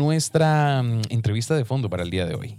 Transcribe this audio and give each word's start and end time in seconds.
nuestra 0.00 0.82
mm, 0.82 1.02
entrevista 1.10 1.54
de 1.54 1.64
fondo 1.64 1.88
para 1.88 2.02
el 2.02 2.10
día 2.10 2.26
de 2.26 2.34
hoy. 2.34 2.58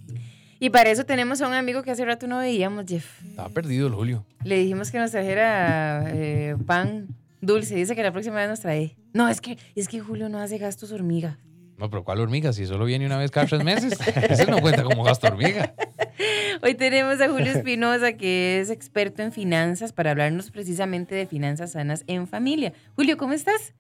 Y 0.60 0.70
para 0.70 0.92
eso 0.92 1.06
tenemos 1.06 1.42
a 1.42 1.48
un 1.48 1.54
amigo 1.54 1.82
que 1.82 1.92
hace 1.92 2.06
rato 2.06 2.28
no 2.28 2.38
veíamos, 2.38 2.86
Jeff. 2.88 3.26
Estaba 3.26 3.50
perdido 3.50 3.88
el 3.88 3.94
Julio. 3.94 4.24
Le 4.44 4.60
dijimos 4.60 4.92
que 4.92 5.00
nos 5.00 5.10
trajera 5.10 6.06
eh, 6.14 6.56
pan 6.68 7.08
dulce. 7.42 7.76
Dice 7.76 7.96
que 7.96 8.04
la 8.04 8.12
próxima 8.12 8.36
vez 8.36 8.48
nos 8.48 8.60
trae. 8.60 8.96
No, 9.12 9.28
es 9.28 9.42
que, 9.42 9.58
es 9.76 9.88
que 9.88 10.00
Julio 10.00 10.30
no 10.30 10.38
hace 10.38 10.60
gastos 10.60 10.92
hormiga. 10.92 11.40
No, 11.78 11.90
pero 11.90 12.04
¿cuál 12.04 12.20
hormiga? 12.20 12.54
Si 12.54 12.68
solo 12.68 12.86
viene 12.86 13.08
una 13.08 13.18
vez 13.18 13.32
cada 13.32 13.48
tres 13.48 13.64
meses. 13.64 13.98
Ese 14.30 14.46
no 14.46 14.62
cuenta 14.62 14.84
como 14.84 15.04
gasto 15.04 15.26
hormiga. 15.26 15.74
Hoy 16.62 16.76
tenemos 16.76 17.20
a 17.22 17.30
Julio 17.30 17.52
Espinosa, 17.52 18.14
que 18.14 18.60
es 18.60 18.70
experto 18.70 19.24
en 19.24 19.32
finanzas, 19.32 19.92
para 19.92 20.12
hablarnos 20.12 20.52
precisamente 20.52 21.16
de 21.16 21.26
finanzas 21.26 21.72
sanas 21.72 22.04
en 22.06 22.28
familia. 22.28 22.72
Julio, 22.96 23.18
¿cómo 23.18 23.34
estás? 23.34 23.74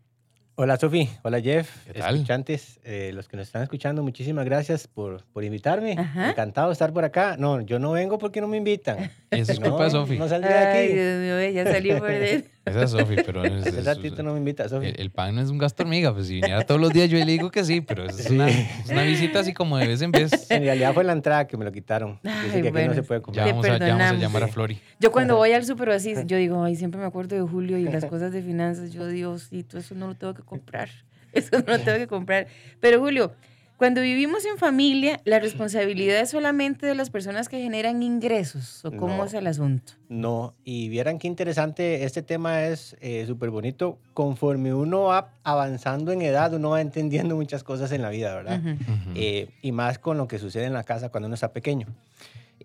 Hola 0.55 0.77
Sofi, 0.77 1.09
hola 1.23 1.41
Jeff, 1.41 1.69
¿Qué 1.87 1.93
tal? 1.99 2.13
escuchantes, 2.15 2.79
eh, 2.83 3.11
los 3.15 3.27
que 3.27 3.37
nos 3.37 3.47
están 3.47 3.63
escuchando, 3.63 4.03
muchísimas 4.03 4.45
gracias 4.45 4.87
por, 4.87 5.23
por 5.33 5.43
invitarme. 5.43 5.95
Ajá. 5.97 6.29
Encantado 6.31 6.67
de 6.67 6.73
estar 6.73 6.91
por 6.93 7.03
acá. 7.03 7.35
No, 7.37 7.61
yo 7.61 7.79
no 7.79 7.91
vengo 7.93 8.17
porque 8.19 8.41
no 8.41 8.47
me 8.47 8.57
invitan. 8.57 9.09
Esa 9.31 9.53
es 9.53 9.59
No, 9.61 9.69
culpa 9.69 9.85
de 9.85 9.91
Sofi. 9.91 10.17
No 10.19 10.27
saldría 10.27 10.59
de 10.59 10.65
Ay, 10.67 10.85
aquí. 10.85 10.93
Dios 10.93 11.19
mío, 11.21 11.49
ya 11.63 11.71
salió 11.71 11.99
por 11.99 12.09
dentro. 12.11 12.51
Esa 12.63 12.83
es 12.83 12.91
Sofi, 12.91 13.15
pero 13.25 13.43
es- 13.43 13.65
es- 13.65 13.85
ratito 13.85 14.21
no 14.21 14.33
me 14.33 14.37
invita, 14.39 14.69
Sofi. 14.69 14.87
el, 14.87 14.99
el 14.99 15.09
pan 15.09 15.33
no 15.35 15.41
es 15.41 15.49
un 15.49 15.57
gasto 15.57 15.81
hormiga. 15.83 16.13
Pues 16.13 16.27
si 16.27 16.35
viniera 16.35 16.61
todos 16.65 16.79
los 16.79 16.91
días 16.93 17.09
yo 17.09 17.17
le 17.17 17.25
digo 17.25 17.49
que 17.49 17.63
sí, 17.63 17.81
pero 17.81 18.05
es, 18.05 18.15
Sí. 18.17 18.33
una, 18.33 18.49
es 18.49 18.89
una 18.89 19.01
visita 19.03 19.39
así 19.39 19.53
como 19.53 19.77
de 19.77 19.87
vez 19.87 20.01
en 20.01 20.11
vez. 20.11 20.31
En 20.51 20.63
realidad 20.63 20.93
fue 20.93 21.03
la 21.03 21.13
entrada 21.13 21.47
que 21.47 21.57
me 21.57 21.65
lo 21.65 21.71
quitaron. 21.71 22.19
Dice 22.23 22.35
Ay, 22.57 22.61
que 22.61 22.67
aquí 22.69 22.87
no 22.87 22.93
se 22.93 23.03
puede 23.03 23.21
comer. 23.21 23.45
Le 23.45 23.51
vamos, 23.51 23.65
a, 23.65 23.77
ya 23.79 23.87
vamos 23.95 24.11
a 24.11 24.13
llamar 24.13 24.43
a. 24.43 24.47
Flori. 24.47 24.79
Yo 24.99 25.11
cuando 25.11 25.37
voy 25.37 25.51
al 25.53 25.65
súper 25.65 25.89
así, 25.89 26.13
yo 26.25 26.37
digo, 26.37 26.63
ay, 26.63 26.75
siempre 26.75 26.99
me 27.01 27.07
acuerdo 27.07 27.35
de 27.35 27.41
Julio 27.41 27.77
y 27.79 27.83
las 27.83 28.05
cosas 28.05 28.31
de 28.31 28.41
finanzas. 28.43 28.91
Yo, 28.91 29.07
Diosito, 29.07 29.77
eso 29.79 29.95
no 29.95 30.07
lo 30.07 30.15
tengo 30.15 30.33
que 30.33 30.43
comprar. 30.43 30.89
Eso 31.33 31.59
no 31.65 31.77
lo 31.77 31.79
tengo 31.79 31.97
que 31.97 32.07
comprar. 32.07 32.47
Pero 32.81 32.99
Julio, 32.99 33.31
cuando 33.81 34.01
vivimos 34.01 34.45
en 34.45 34.59
familia, 34.59 35.19
la 35.25 35.39
responsabilidad 35.39 36.19
es 36.19 36.29
solamente 36.29 36.85
de 36.85 36.93
las 36.93 37.09
personas 37.09 37.49
que 37.49 37.59
generan 37.59 38.03
ingresos. 38.03 38.85
¿O 38.85 38.91
cómo 38.91 39.17
No. 39.17 39.25
es 39.25 39.33
el 39.33 39.47
asunto? 39.47 39.93
No, 40.07 40.53
y 40.63 40.87
vieran 40.89 41.17
qué 41.17 41.25
interesante, 41.25 42.03
este 42.03 42.21
tema 42.21 42.65
es 42.65 42.95
eh, 43.01 43.23
súper 43.25 43.49
bonito. 43.49 43.97
Conforme 44.13 44.71
uno 44.71 45.05
va 45.05 45.33
avanzando 45.43 46.11
en 46.11 46.21
edad, 46.21 46.53
uno 46.53 46.69
va 46.69 46.81
entendiendo 46.81 47.35
muchas 47.35 47.63
cosas 47.63 47.91
en 47.91 48.03
la 48.03 48.11
vida, 48.11 48.35
¿verdad? 48.35 48.59
Ujú. 48.59 48.69
Ujú. 48.69 49.11
Eh, 49.15 49.49
y 49.63 49.71
más 49.71 49.97
con 49.97 50.15
lo 50.19 50.27
que 50.27 50.37
sucede 50.37 50.65
en 50.65 50.73
la 50.73 50.83
casa 50.83 51.09
cuando 51.09 51.25
uno 51.25 51.33
está 51.33 51.51
pequeño. 51.51 51.87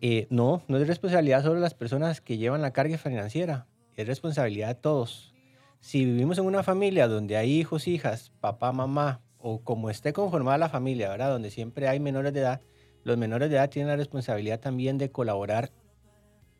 Eh, 0.03 0.27
no, 0.29 0.61
no 0.69 0.77
es 0.77 0.87
responsabilidad 0.87 1.41
solo 1.43 1.55
de 1.55 1.61
las 1.63 1.73
personas 1.73 2.21
que 2.21 2.37
llevan 2.37 2.61
la 2.61 2.73
carga 2.75 2.99
financiera, 2.99 3.65
es 3.97 4.07
responsabilidad 4.07 4.69
de 4.69 4.75
todos. 4.75 5.33
Si 5.81 6.05
vivimos 6.05 6.37
en 6.37 6.45
una 6.45 6.63
familia 6.63 7.09
donde 7.09 7.39
hay 7.39 7.59
hijos, 7.59 7.89
hijas, 7.89 8.33
papá, 8.43 8.71
mamá, 8.73 9.23
o 9.39 9.61
como 9.61 9.91
esté 9.91 10.13
conformada 10.13 10.59
la 10.59 10.69
familia, 10.69 11.09
¿verdad? 11.11 11.31
Donde 11.31 11.51
siempre 11.51 11.89
hay 11.89 12.01
menores 12.01 12.33
de 12.33 12.41
edad, 12.41 12.61
los 13.05 13.17
menores 13.17 13.51
de 13.51 13.57
edad 13.57 13.69
tienen 13.71 13.89
la 13.89 13.97
responsabilidad 13.97 14.59
también 14.61 14.99
de 14.99 15.11
colaborar 15.11 15.71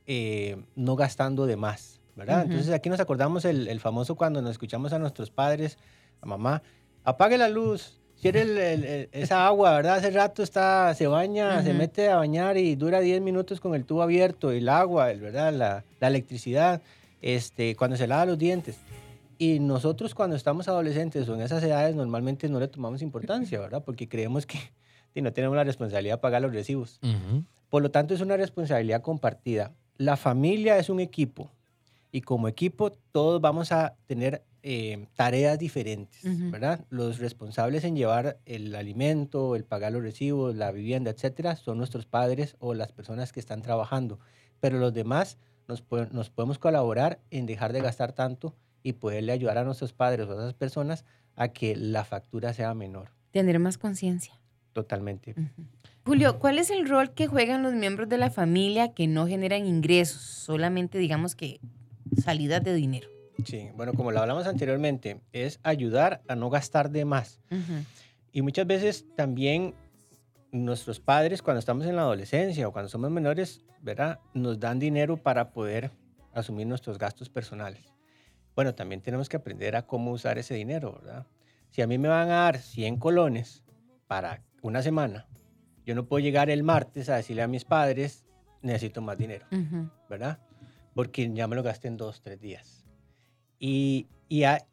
eh, 0.07 0.57
no 0.77 0.95
gastando 0.97 1.47
de 1.47 1.57
más, 1.57 2.01
¿verdad? 2.15 2.43
Ujú. 2.45 2.53
Entonces 2.53 2.73
aquí 2.75 2.89
nos 2.89 3.01
acordamos 3.01 3.45
el, 3.45 3.67
el 3.69 3.81
famoso 3.81 4.15
cuando 4.15 4.41
nos 4.41 4.53
escuchamos 4.53 4.93
a 4.93 4.99
nuestros 4.99 5.31
padres, 5.31 5.79
a 6.21 6.27
mamá, 6.27 6.63
apague 7.03 7.37
la 7.39 7.49
luz, 7.49 8.01
cierre 8.17 8.43
el- 8.43 8.57
el- 8.59 9.09
esa 9.13 9.47
agua, 9.47 9.73
¿verdad? 9.75 9.97
Hace 9.97 10.11
rato 10.11 10.43
está, 10.45 10.95
se 10.95 11.07
baña, 11.09 11.63
se 11.63 11.71
Ujú. 11.71 11.79
mete 11.79 12.09
a 12.09 12.17
bañar 12.17 12.57
y 12.57 12.77
dura 12.77 13.01
10 13.01 13.21
minutos 13.21 13.59
con 13.61 13.75
el 13.75 13.85
tubo 13.85 14.03
abierto, 14.03 14.53
el 14.53 14.69
agua, 14.69 15.11
el- 15.11 15.21
¿verdad? 15.21 15.53
La, 15.53 15.85
la 16.01 16.07
electricidad, 16.09 16.81
este, 17.21 17.75
cuando 17.75 17.97
se 17.97 18.07
lava 18.07 18.27
los 18.27 18.39
dientes. 18.39 18.77
Y 19.39 19.59
nosotros 19.61 20.15
cuando 20.15 20.35
estamos 20.37 20.67
adolescentes 20.69 21.29
o 21.29 21.35
en 21.35 21.43
esas 21.43 21.63
edades 21.63 21.95
normalmente 21.95 22.49
no 22.49 22.59
le 22.61 22.69
tomamos 22.69 23.03
importancia, 23.03 23.61
¿verdad? 23.61 23.83
Porque 23.85 24.09
creemos 24.09 24.47
que 24.47 24.59
y 25.15 25.23
no 25.23 25.33
tenemos 25.33 25.57
la 25.57 25.65
responsabilidad 25.65 26.15
de 26.17 26.21
pagar 26.21 26.43
los 26.43 26.53
recibos. 26.53 26.99
Por 27.69 27.83
lo 27.83 27.91
tanto, 27.91 28.15
es 28.15 28.21
una 28.21 28.37
responsabilidad 28.37 29.03
compartida. 29.03 29.73
La 29.99 30.17
familia 30.17 30.79
es 30.79 30.89
un 30.89 31.01
equipo 31.01 31.51
y 32.13 32.21
como 32.21 32.49
equipo 32.49 32.93
todos 33.13 33.41
vamos 33.41 33.73
a 33.73 33.95
tener 34.07 34.43
eh, 34.63 35.07
tareas 35.15 35.59
diferentes, 35.59 36.25
Ujú. 36.25 36.51
¿verdad? 36.51 36.85
Los 36.91 37.19
responsables 37.19 37.85
en 37.85 37.97
llevar 37.97 38.39
el 38.47 38.75
alimento, 38.75 39.55
el 39.57 39.65
pagar 39.65 39.93
los 39.93 40.03
recibos, 40.03 40.55
la 40.57 40.71
vivienda, 40.73 41.11
etcétera, 41.11 41.57
son 41.57 41.79
nuestros 41.79 42.05
padres 42.07 42.57
o 42.59 42.75
las 42.75 42.93
personas 42.93 43.33
que 43.33 43.41
están 43.41 43.63
trabajando. 43.63 44.19
Pero 44.61 44.79
los 44.79 44.93
demás 44.93 45.39
nos, 45.69 45.83
po- 45.83 46.07
nos 46.07 46.31
podemos 46.31 46.59
colaborar 46.59 47.21
en 47.31 47.47
dejar 47.47 47.73
de 47.73 47.81
gastar 47.81 48.13
tanto 48.13 48.55
y 48.87 48.93
poderle 48.93 49.33
ayudar 49.33 49.59
a 49.59 49.65
nuestros 49.65 49.93
padres 49.93 50.29
o 50.29 50.31
a 50.31 50.35
esas 50.37 50.55
personas 50.55 51.05
a 51.35 51.49
que 51.49 51.75
la 51.75 52.05
factura 52.05 52.53
sea 52.53 52.73
menor. 52.73 53.11
Tener 53.33 53.59
más 53.59 53.79
conciencia. 53.79 54.39
Totalmente. 54.73 55.35
Julio, 56.05 56.39
¿cuál 56.39 56.61
es 56.61 56.71
el 56.71 56.89
rol 56.89 57.11
que 57.11 57.27
juegan 57.27 57.65
los 57.65 57.75
miembros 57.75 58.09
de 58.09 58.17
la 58.17 58.31
familia 58.31 58.95
que 58.95 59.09
no 59.09 59.27
generan 59.27 59.67
ingresos? 59.67 60.23
Solamente, 60.23 60.99
digamos 60.99 61.35
que, 61.35 61.59
salidas 62.23 62.63
de 62.63 62.75
dinero. 62.75 63.09
Sí, 63.45 63.71
bueno, 63.75 63.93
como 63.93 64.13
lo 64.13 64.21
hablamos 64.21 64.47
anteriormente, 64.47 65.21
es 65.33 65.59
ayudar 65.65 66.23
a 66.29 66.37
no 66.37 66.49
gastar 66.49 66.91
de 66.91 67.05
más. 67.05 67.41
Y 68.31 68.43
muchas 68.43 68.69
veces 68.69 69.05
también 69.17 69.75
nuestros 70.53 71.01
padres, 71.01 71.43
cuando 71.43 71.59
estamos 71.59 71.87
en 71.87 71.97
la 71.97 72.03
adolescencia 72.03 72.69
o 72.69 72.73
cuando 72.73 72.89
somos 72.89 73.11
menores, 73.11 73.65
¿verdad? 73.83 74.21
Nos 74.33 74.61
dan 74.61 74.79
dinero 74.79 75.17
para 75.17 75.51
poder 75.51 75.91
asumir 76.33 76.69
nuestros 76.69 76.99
gastos 76.99 77.29
personales. 77.29 77.96
Bueno, 78.57 78.75
también 78.75 79.03
tenemos 79.03 79.29
que 79.29 79.37
aprender 79.37 79.77
a 79.77 79.87
cómo 79.87 80.11
usar 80.11 80.39
ese 80.39 80.55
dinero, 80.55 80.95
¿verdad? 80.95 81.27
Si 81.71 81.83
a 81.83 81.87
mí 81.87 81.99
me 81.99 82.09
van 82.09 82.31
a 82.31 82.37
dar 82.37 82.59
100 82.59 82.97
colones 82.97 83.63
para 84.09 84.43
una 84.63 84.83
semana, 84.83 85.29
yo 85.85 85.95
no 85.95 86.07
puedo 86.07 86.21
llegar 86.25 86.51
el 86.51 86.63
martes 86.65 87.09
a 87.09 87.17
decirle 87.17 87.43
a 87.43 87.49
mis 87.49 87.65
padres, 87.65 88.25
necesito 88.63 89.03
más 89.03 89.19
dinero. 89.19 89.47
Ujú. 89.53 89.89
¿verdad? 90.09 90.39
Porque 90.95 91.31
ya 91.33 91.47
me 91.47 91.55
lo 91.57 91.63
gasté 91.63 91.89
en 91.89 91.97
dos, 91.97 92.23
tres 92.23 92.41
días. 92.41 92.85
Y, 93.59 94.07
y 94.29 94.45
a- 94.45 94.67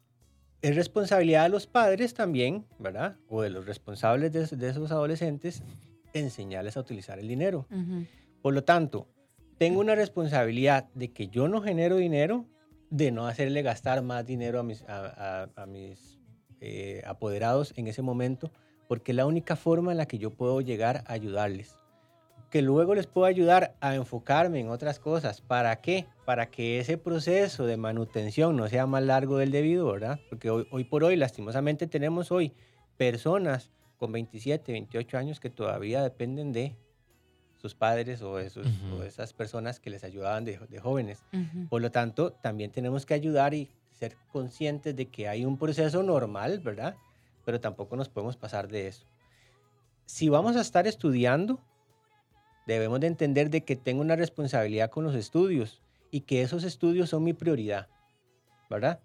es 0.62 0.74
responsabilidad 0.76 1.42
de 1.42 1.48
los 1.50 1.66
padres 1.66 2.14
también, 2.14 2.64
¿verdad? 2.78 3.16
O 3.28 3.42
de 3.42 3.50
los 3.50 3.66
responsables 3.66 4.32
de, 4.32 4.46
de 4.56 4.68
esos 4.70 4.90
adolescentes, 4.92 5.62
enseñarles 6.14 6.76
a 6.76 6.80
utilizar 6.80 7.18
el 7.18 7.28
dinero. 7.28 7.66
Por 8.40 8.54
lo 8.54 8.64
tanto, 8.64 9.08
tengo 9.58 9.80
una 9.80 9.94
responsabilidad 9.94 10.88
de 10.94 11.12
que 11.12 11.28
yo 11.28 11.48
no 11.48 11.60
genero 11.60 11.96
dinero, 11.96 12.46
de 12.94 13.10
no 13.10 13.26
hacerle 13.26 13.62
gastar 13.62 14.02
más 14.02 14.24
dinero 14.24 14.60
a 14.60 14.62
mis, 15.66 16.20
eh, 16.60 17.02
apoderados 17.04 17.74
en 17.76 17.88
ese 17.88 18.02
momento, 18.02 18.52
porque 18.86 19.10
es 19.10 19.16
la 19.16 19.26
única 19.26 19.56
forma 19.56 19.90
en 19.90 19.98
la 19.98 20.06
que 20.06 20.18
yo 20.18 20.30
puedo 20.30 20.60
llegar 20.60 21.02
a 21.08 21.14
ayudarles. 21.14 21.76
Que 22.50 22.62
luego 22.62 22.94
les 22.94 23.08
puedo 23.08 23.26
ayudar 23.26 23.74
a 23.80 23.96
enfocarme 23.96 24.60
en 24.60 24.68
otras 24.68 25.00
cosas. 25.00 25.40
¿Para 25.40 25.74
qué? 25.80 26.06
Para 26.24 26.52
que 26.52 26.78
ese 26.78 26.96
proceso 26.96 27.66
de 27.66 27.76
manutención 27.76 28.56
no 28.56 28.68
sea 28.68 28.86
más 28.86 29.02
largo 29.02 29.38
del 29.38 29.50
debido, 29.50 29.90
¿verdad? 29.90 30.20
Porque 30.28 30.50
hoy, 30.50 30.68
hoy 30.70 30.84
por 30.84 31.02
hoy, 31.02 31.16
lastimosamente, 31.16 31.88
tenemos 31.88 32.30
hoy 32.30 32.52
personas 32.96 33.72
con 33.98 34.12
27, 34.12 34.70
28 34.70 35.18
años 35.18 35.40
que 35.40 35.50
todavía 35.50 36.00
dependen 36.00 36.52
de 36.52 36.76
sus 37.64 37.74
padres 37.74 38.20
o 38.20 38.36
de, 38.36 38.50
sus- 38.50 38.66
Ujú. 38.66 38.96
o 38.96 39.02
esas 39.04 39.32
personas 39.32 39.80
que 39.80 39.88
les 39.88 40.04
ayudaban 40.04 40.44
de, 40.44 40.58
de 40.68 40.80
jóvenes. 40.80 41.24
Ujú. 41.32 41.66
Por 41.70 41.80
lo 41.80 41.90
tanto, 41.90 42.30
también 42.30 42.70
tenemos 42.70 43.06
que 43.06 43.14
ayudar 43.14 43.54
y 43.54 43.70
ser 43.90 44.18
conscientes 44.30 44.94
de 44.94 45.06
que 45.06 45.28
hay 45.28 45.46
un 45.46 45.56
proceso 45.56 46.02
normal, 46.02 46.60
¿verdad? 46.60 46.94
Pero 47.46 47.60
tampoco 47.60 47.96
nos 47.96 48.10
podemos 48.10 48.36
pasar 48.36 48.68
de 48.68 48.88
eso. 48.88 49.06
Si 50.04 50.28
vamos 50.28 50.56
a 50.56 50.60
estar 50.60 50.86
estudiando, 50.86 51.58
debemos 52.66 53.00
de 53.00 53.06
entender 53.06 53.48
de 53.48 53.64
que 53.64 53.76
tengo 53.76 54.02
una 54.02 54.14
responsabilidad 54.16 54.90
con 54.90 55.04
los 55.04 55.14
estudios 55.14 55.80
y 56.10 56.20
que 56.20 56.42
esos 56.42 56.64
estudios 56.64 57.08
son 57.08 57.24
mi 57.24 57.32
prioridad, 57.32 57.88
¿verdad? 58.68 59.00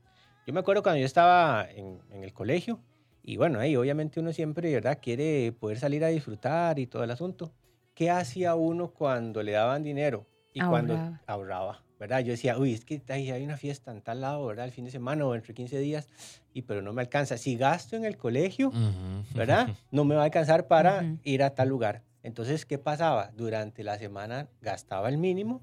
Yo 0.46 0.52
me 0.52 0.60
acuerdo 0.60 0.84
cuando 0.84 1.00
yo 1.00 1.06
estaba 1.06 1.66
en, 1.72 2.02
en 2.12 2.26
el 2.26 2.34
colegio 2.34 2.82
y 3.24 3.38
bueno, 3.38 3.60
ahí 3.62 3.78
obviamente 3.78 4.20
uno 4.20 4.34
siempre, 4.34 4.74
¿verdad? 4.74 5.00
Quiere 5.02 5.54
poder 5.54 5.80
salir 5.80 6.04
a 6.04 6.08
disfrutar 6.10 6.78
y 6.78 6.88
todo 6.88 7.06
el 7.06 7.12
asunto. 7.12 7.54
¿Qué 8.00 8.10
hacía 8.10 8.56
uno 8.56 8.94
cuando 8.94 9.44
le 9.44 9.52
daban 9.52 9.84
dinero 9.84 10.26
y 10.54 10.62
cuando 10.62 10.94
Ahorraba. 10.94 11.22
ahorraba? 11.28 11.84
¿Verdad? 12.00 12.22
Yo 12.22 12.32
decía, 12.32 12.58
uy, 12.58 12.74
es 12.74 12.86
que 12.86 13.02
hay 13.10 13.44
una 13.44 13.58
fiesta 13.58 13.92
en 13.92 14.02
tal 14.02 14.22
lado, 14.22 14.46
¿verdad? 14.46 14.64
El 14.64 14.72
fin 14.72 14.86
de 14.86 14.92
semana 14.92 15.26
o 15.26 15.36
entre 15.36 15.54
15 15.54 15.80
días, 15.80 16.08
y 16.54 16.62
pero 16.62 16.82
no 16.82 16.94
me 16.94 17.02
alcanza. 17.02 17.36
Si 17.38 17.58
gasto 17.58 17.98
en 17.98 18.06
el 18.06 18.16
colegio, 18.16 18.70
Ujú. 18.70 19.26
¿verdad? 19.36 19.68
No 19.92 20.06
me 20.06 20.16
va 20.16 20.22
a 20.22 20.24
alcanzar 20.24 20.70
para 20.70 21.02
Ujú. 21.02 21.20
ir 21.24 21.44
a 21.44 21.54
tal 21.54 21.68
lugar. 21.68 22.06
Entonces, 22.24 22.66
¿qué 22.66 22.78
pasaba? 22.78 23.32
Durante 23.36 23.84
la 23.84 23.98
semana 23.98 24.48
gastaba 24.62 25.10
el 25.10 25.18
mínimo 25.18 25.62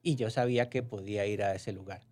y 0.00 0.14
yo 0.14 0.30
sabía 0.30 0.70
que 0.70 0.84
podía 0.84 1.26
ir 1.26 1.42
a 1.42 1.56
ese 1.56 1.72
lugar. 1.72 2.02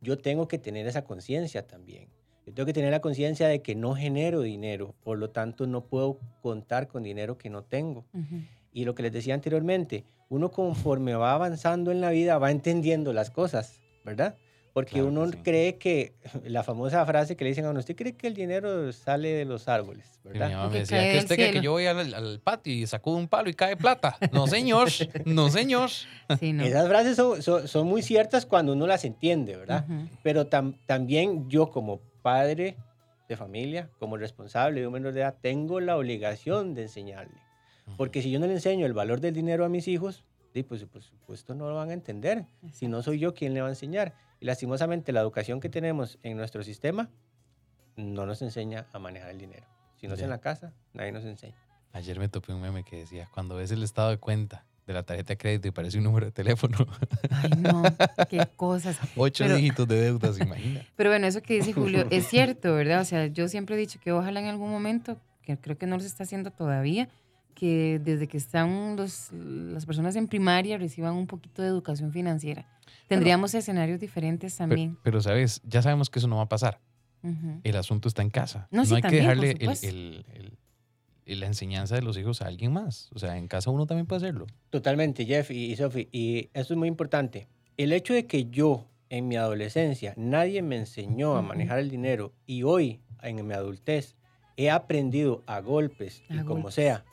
Yo 0.00 0.18
tengo 0.18 0.46
que 0.46 0.58
tener 0.58 0.86
esa 0.86 1.02
conciencia 1.02 1.66
también. 1.66 2.10
Yo 2.46 2.54
tengo 2.54 2.66
que 2.66 2.72
tener 2.74 2.92
la 2.92 3.00
conciencia 3.00 3.48
de 3.48 3.60
que 3.60 3.74
no 3.74 3.96
genero 3.96 4.42
dinero, 4.42 4.94
por 5.02 5.18
lo 5.18 5.30
tanto 5.30 5.66
no 5.66 5.86
puedo 5.86 6.20
contar 6.42 6.86
con 6.86 7.02
dinero 7.02 7.38
que 7.38 7.50
no 7.50 7.64
tengo. 7.64 8.06
Ujú. 8.14 8.42
Y 8.78 8.84
lo 8.84 8.94
que 8.94 9.02
les 9.02 9.12
decía 9.12 9.34
anteriormente, 9.34 10.04
uno 10.28 10.52
conforme 10.52 11.12
va 11.16 11.32
avanzando 11.34 11.90
en 11.90 12.00
la 12.00 12.10
vida 12.10 12.38
va 12.38 12.52
entendiendo 12.52 13.12
las 13.12 13.28
cosas, 13.28 13.80
¿verdad? 14.04 14.36
Porque 14.72 14.92
Claro 14.92 15.06
que 15.06 15.10
uno 15.10 15.26
sí. 15.32 15.38
cree 15.42 15.78
que, 15.78 16.12
la 16.44 16.62
famosa 16.62 17.04
frase 17.04 17.34
que 17.36 17.42
le 17.42 17.50
dicen 17.50 17.64
a 17.64 17.70
uno, 17.70 17.80
¿usted 17.80 17.96
cree 17.96 18.12
que 18.12 18.28
el 18.28 18.34
dinero 18.34 18.92
sale 18.92 19.30
de 19.30 19.44
los 19.44 19.66
árboles? 19.66 20.20
Y 20.24 20.28
mi 20.28 20.38
¿Verdad? 20.38 20.50
mamá 20.56 20.68
Que 20.68 20.74
me 20.74 20.78
decía, 20.78 21.10
que 21.10 21.18
usted 21.18 21.34
cree 21.34 21.46
que 21.48 21.52
cielo". 21.54 21.64
yo 21.64 21.72
voy 21.72 21.86
al, 21.86 22.14
al 22.14 22.38
patio 22.38 22.72
y 22.72 22.86
sacudo 22.86 23.16
un 23.16 23.26
palo 23.26 23.50
y 23.50 23.54
cae 23.54 23.76
plata. 23.76 24.16
No, 24.30 24.46
señor. 24.46 24.88
No, 25.24 25.48
señor. 25.50 25.90
Sí, 26.38 26.52
no. 26.52 26.64
Esas 26.64 26.86
frases 26.86 27.16
son, 27.16 27.42
son, 27.42 27.66
son 27.66 27.86
muy 27.88 28.02
ciertas 28.02 28.46
cuando 28.46 28.74
uno 28.74 28.86
las 28.86 29.04
entiende, 29.04 29.56
¿verdad? 29.56 29.86
Ujú. 29.88 30.08
Pero 30.22 30.48
tam- 30.48 30.76
también 30.86 31.50
yo 31.50 31.70
como 31.72 31.98
padre 32.22 32.76
de 33.28 33.36
familia, 33.36 33.90
como 33.98 34.16
responsable 34.18 34.82
de 34.82 34.86
un 34.86 34.92
menor 34.92 35.14
de 35.14 35.22
edad, 35.22 35.34
tengo 35.40 35.80
la 35.80 35.96
obligación 35.96 36.74
de 36.74 36.82
enseñarle. 36.82 37.34
Porque 37.96 38.22
si 38.22 38.30
yo 38.30 38.38
no 38.38 38.46
le 38.46 38.52
enseño 38.54 38.86
el 38.86 38.92
valor 38.92 39.20
del 39.20 39.34
dinero 39.34 39.64
a 39.64 39.68
mis 39.68 39.88
hijos, 39.88 40.24
sí, 40.52 40.62
pues 40.62 40.84
por 40.84 41.02
supuesto 41.02 41.54
no 41.54 41.68
lo 41.68 41.76
van 41.76 41.90
a 41.90 41.92
entender. 41.94 42.46
Si 42.72 42.86
no 42.88 43.02
soy 43.02 43.18
yo 43.18 43.34
quien 43.34 43.54
le 43.54 43.60
va 43.60 43.66
a 43.68 43.70
enseñar. 43.70 44.14
Y 44.40 44.46
lastimosamente 44.46 45.12
la 45.12 45.20
educación 45.20 45.60
que 45.60 45.68
tenemos 45.68 46.18
en 46.22 46.36
nuestro 46.36 46.62
sistema 46.62 47.10
no 47.96 48.26
nos 48.26 48.42
enseña 48.42 48.86
a 48.92 48.98
manejar 48.98 49.30
el 49.30 49.38
dinero. 49.38 49.66
Si 49.96 50.06
no 50.06 50.14
es 50.14 50.20
en 50.20 50.30
la 50.30 50.38
casa, 50.38 50.72
nadie 50.92 51.10
nos 51.12 51.24
enseña. 51.24 51.56
Ayer 51.92 52.18
me 52.18 52.28
topé 52.28 52.52
un 52.52 52.60
meme 52.60 52.84
que 52.84 52.96
decía, 52.96 53.28
cuando 53.34 53.56
ves 53.56 53.72
el 53.72 53.82
estado 53.82 54.10
de 54.10 54.18
cuenta 54.18 54.64
de 54.86 54.94
la 54.94 55.02
tarjeta 55.02 55.32
de 55.32 55.36
crédito 55.38 55.68
y 55.68 55.70
parece 55.70 55.98
un 55.98 56.04
número 56.04 56.26
de 56.26 56.32
teléfono, 56.32 56.78
Ay, 57.30 57.50
no, 57.58 57.82
qué 58.30 58.46
cosas. 58.56 58.96
ocho 59.16 59.44
Pero- 59.44 59.56
dígitos 59.56 59.88
de 59.88 60.00
deuda, 60.00 60.32
¿se 60.32 60.44
imagina? 60.44 60.86
Pero 60.96 61.10
bueno, 61.10 61.26
eso 61.26 61.42
que 61.42 61.54
dice 61.54 61.72
Julio 61.72 62.06
es 62.10 62.26
cierto, 62.30 62.74
¿verdad? 62.74 63.00
O 63.00 63.04
sea, 63.04 63.26
yo 63.26 63.48
siempre 63.48 63.74
he 63.74 63.78
dicho 63.78 63.98
que 64.00 64.12
ojalá 64.12 64.40
en 64.40 64.46
algún 64.46 64.70
momento, 64.70 65.18
que 65.42 65.58
creo 65.58 65.76
que 65.76 65.86
no 65.86 65.98
se 65.98 66.06
está 66.06 66.22
haciendo 66.22 66.52
todavía, 66.52 67.08
que 67.58 68.00
desde 68.02 68.28
que 68.28 68.36
están 68.36 68.94
los, 68.96 69.32
las 69.32 69.84
personas 69.84 70.14
en 70.16 70.28
primaria 70.28 70.78
reciban 70.78 71.14
un 71.14 71.26
poquito 71.26 71.62
de 71.62 71.68
educación 71.68 72.12
financiera. 72.12 72.66
Tendríamos 73.08 73.52
escenarios 73.54 73.98
diferentes 74.00 74.54
Pero, 74.56 74.68
también. 74.68 74.98
pero, 75.02 75.20
¿sabes? 75.20 75.60
Ya 75.64 75.82
sabemos 75.82 76.08
que 76.10 76.18
eso 76.20 76.28
no 76.28 76.36
va 76.36 76.42
a 76.42 76.48
pasar. 76.48 76.80
Ujú. 77.22 77.60
El 77.64 77.76
asunto 77.76 78.06
está 78.08 78.22
en 78.22 78.30
casa. 78.30 78.68
No, 78.70 78.84
sí, 78.84 78.94
hay 78.94 79.02
también, 79.02 79.22
que 79.24 79.28
dejarle 79.28 79.50
el- 79.52 79.68
el- 79.82 80.24
el- 80.34 80.58
el- 81.26 81.40
la 81.40 81.46
enseñanza 81.46 81.96
de 81.96 82.02
los 82.02 82.16
hijos 82.16 82.40
a 82.42 82.46
alguien 82.46 82.72
más. 82.72 83.10
O 83.14 83.18
sea, 83.18 83.36
en 83.36 83.48
casa 83.48 83.70
uno 83.70 83.86
también 83.86 84.06
puede 84.06 84.18
hacerlo. 84.24 84.46
Totalmente, 84.70 85.26
Jeff 85.26 85.50
y, 85.50 85.64
y 85.72 85.76
Sophie. 85.76 86.08
Y 86.12 86.50
eso 86.54 86.74
es 86.74 86.78
muy 86.78 86.88
importante. 86.88 87.48
El 87.76 87.92
hecho 87.92 88.14
de 88.14 88.26
que 88.26 88.46
yo 88.46 88.86
en 89.10 89.26
mi 89.26 89.36
adolescencia 89.36 90.14
nadie 90.16 90.62
me 90.62 90.76
enseñó 90.76 91.36
a 91.36 91.42
manejar 91.42 91.78
el 91.80 91.90
dinero 91.90 92.32
y 92.46 92.62
hoy 92.62 93.00
en 93.22 93.44
mi 93.46 93.54
adultez 93.54 94.14
he 94.56 94.70
aprendido 94.70 95.42
a 95.46 95.60
golpes 95.60 96.22
y 96.28 96.34
A 96.38 96.42
como 96.44 96.62
golpes. 96.62 96.74
sea, 96.74 97.04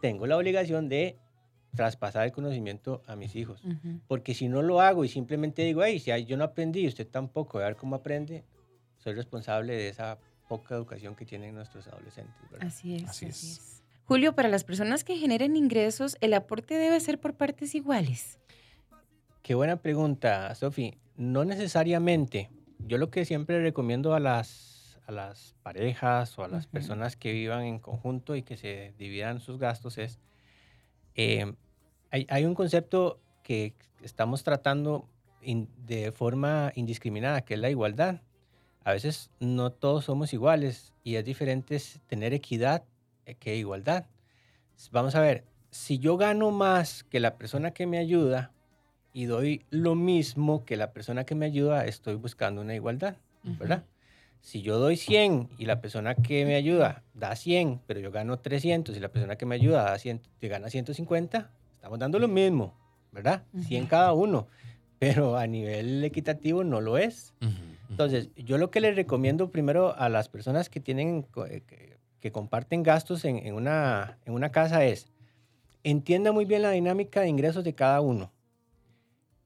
tengo 0.00 0.26
la 0.26 0.36
obligación 0.36 0.88
de 0.88 1.18
traspasar 1.74 2.24
el 2.24 2.32
conocimiento 2.32 3.02
a 3.06 3.16
mis 3.16 3.36
hijos. 3.36 3.62
Porque 4.06 4.34
si 4.34 4.48
no 4.48 4.62
lo 4.62 4.80
hago 4.80 5.04
y 5.04 5.08
simplemente 5.08 5.62
digo, 5.62 5.84
hey, 5.84 5.98
si 5.98 6.24
yo 6.24 6.36
no 6.36 6.44
aprendí, 6.44 6.86
usted 6.86 7.06
tampoco, 7.06 7.58
a 7.58 7.64
ver 7.64 7.76
cómo 7.76 7.96
aprende, 7.96 8.44
soy 8.96 9.14
responsable 9.14 9.74
de 9.74 9.88
esa 9.88 10.18
poca 10.48 10.74
educación 10.74 11.14
que 11.14 11.24
tienen 11.24 11.54
nuestros 11.54 11.86
adolescentes. 11.88 12.34
¿verdad? 12.50 12.66
Así 12.66 12.96
es. 12.96 13.04
Así 13.04 13.26
Así, 13.26 13.26
es. 13.26 13.58
es. 13.58 13.82
Julio, 14.04 14.34
para 14.34 14.48
las 14.48 14.64
personas 14.64 15.04
que 15.04 15.16
generen 15.16 15.54
ingresos, 15.54 16.16
¿el 16.22 16.32
aporte 16.32 16.74
debe 16.74 16.98
ser 16.98 17.20
por 17.20 17.34
partes 17.34 17.74
iguales? 17.74 18.38
Qué 19.42 19.54
buena 19.54 19.76
pregunta, 19.76 20.54
Sofi. 20.54 20.96
No 21.16 21.44
necesariamente. 21.44 22.50
Yo 22.86 22.96
lo 22.96 23.10
que 23.10 23.26
siempre 23.26 23.60
recomiendo 23.60 24.14
a 24.14 24.20
las, 24.20 24.77
a 25.08 25.12
las 25.12 25.54
parejas 25.62 26.38
o 26.38 26.44
a 26.44 26.48
las 26.48 26.66
personas 26.66 27.16
que 27.16 27.32
vivan 27.32 27.62
en 27.64 27.78
conjunto 27.78 28.36
y 28.36 28.42
que 28.42 28.56
se 28.58 28.92
dividan 28.98 29.40
sus 29.40 29.58
gastos 29.58 29.96
es, 29.96 30.18
eh, 31.14 31.54
hay, 32.10 32.26
hay 32.28 32.44
un 32.44 32.54
concepto 32.54 33.18
que 33.42 33.74
estamos 34.02 34.44
tratando 34.44 35.08
in- 35.42 35.68
de 35.86 36.12
forma 36.12 36.72
indiscriminada, 36.74 37.40
que 37.40 37.54
es 37.54 37.60
la 37.60 37.70
igualdad. 37.70 38.20
A 38.84 38.92
veces 38.92 39.30
no 39.40 39.70
todos 39.72 40.04
somos 40.04 40.32
iguales 40.34 40.92
y 41.04 41.16
es 41.16 41.24
diferente 41.24 41.80
tener 42.06 42.34
equidad 42.34 42.84
que 43.40 43.56
igualdad. 43.56 44.06
Vamos 44.92 45.14
a 45.14 45.20
ver, 45.20 45.44
si 45.70 45.98
yo 45.98 46.18
gano 46.18 46.50
más 46.50 47.02
que 47.04 47.18
la 47.18 47.36
persona 47.36 47.72
que 47.72 47.86
me 47.86 47.98
ayuda, 47.98 48.52
y 49.14 49.24
doy 49.24 49.64
lo 49.70 49.94
mismo 49.94 50.64
que 50.66 50.76
la 50.76 50.92
persona 50.92 51.24
que 51.24 51.34
me 51.34 51.46
ayuda, 51.46 51.86
estoy 51.86 52.14
buscando 52.16 52.60
una 52.60 52.74
igualdad, 52.74 53.16
¿verdad? 53.58 53.84
Si 54.40 54.62
yo 54.62 54.78
doy 54.78 54.96
100 54.96 55.50
y 55.58 55.66
la 55.66 55.80
persona 55.80 56.14
que 56.14 56.44
me 56.46 56.54
ayuda 56.54 57.02
da 57.14 57.36
100, 57.36 57.80
pero 57.86 58.00
yo 58.00 58.10
gano 58.10 58.38
300 58.38 58.96
y 58.96 59.00
la 59.00 59.10
persona 59.10 59.36
que 59.36 59.46
me 59.46 59.56
ayuda 59.56 59.84
da 59.84 59.98
100, 59.98 60.22
te 60.38 60.48
gana 60.48 60.70
150, 60.70 61.50
estamos 61.74 61.98
dando 61.98 62.18
lo 62.18 62.28
mismo, 62.28 62.74
¿verdad? 63.12 63.44
100 63.60 63.82
Ujú. 63.82 63.90
cada 63.90 64.12
uno, 64.12 64.46
pero 64.98 65.36
a 65.36 65.46
nivel 65.46 66.02
equitativo 66.04 66.64
no 66.64 66.80
lo 66.80 66.98
es. 66.98 67.34
Entonces, 67.90 68.30
yo 68.36 68.58
lo 68.58 68.70
que 68.70 68.80
les 68.80 68.96
recomiendo 68.96 69.50
primero 69.50 69.96
a 69.96 70.08
las 70.08 70.28
personas 70.28 70.68
que 70.70 70.80
tienen, 70.80 71.26
eh, 71.48 71.62
que, 71.66 71.98
que 72.20 72.32
comparten 72.32 72.82
gastos 72.82 73.24
en, 73.24 73.38
en 73.38 73.54
una, 73.54 74.18
en 74.24 74.32
una 74.32 74.50
casa 74.50 74.84
es, 74.84 75.08
entienda 75.84 76.32
muy 76.32 76.44
bien 76.44 76.62
la 76.62 76.70
dinámica 76.70 77.20
de 77.20 77.28
ingresos 77.28 77.64
de 77.64 77.74
cada 77.74 78.00
uno. 78.00 78.32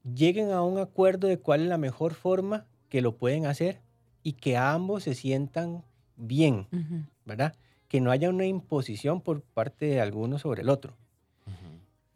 Lleguen 0.04 0.50
a 0.50 0.62
un 0.62 0.78
acuerdo 0.78 1.28
de 1.28 1.38
cuál 1.38 1.62
es 1.62 1.68
la 1.68 1.78
mejor 1.78 2.14
forma 2.14 2.66
que 2.88 3.00
lo 3.00 3.16
pueden 3.16 3.46
hacer 3.46 3.80
y 4.22 4.32
que 4.34 4.56
ambos 4.56 5.02
se 5.04 5.14
sientan 5.14 5.82
bien. 6.16 6.66
¿verdad? 7.24 7.54
Que 7.88 8.00
no 8.00 8.10
haya 8.10 8.30
una 8.30 8.46
imposición 8.46 9.20
por 9.20 9.42
parte 9.42 9.86
de 9.86 10.00
alguno 10.00 10.38
sobre 10.38 10.62
el 10.62 10.68
otro. 10.68 10.94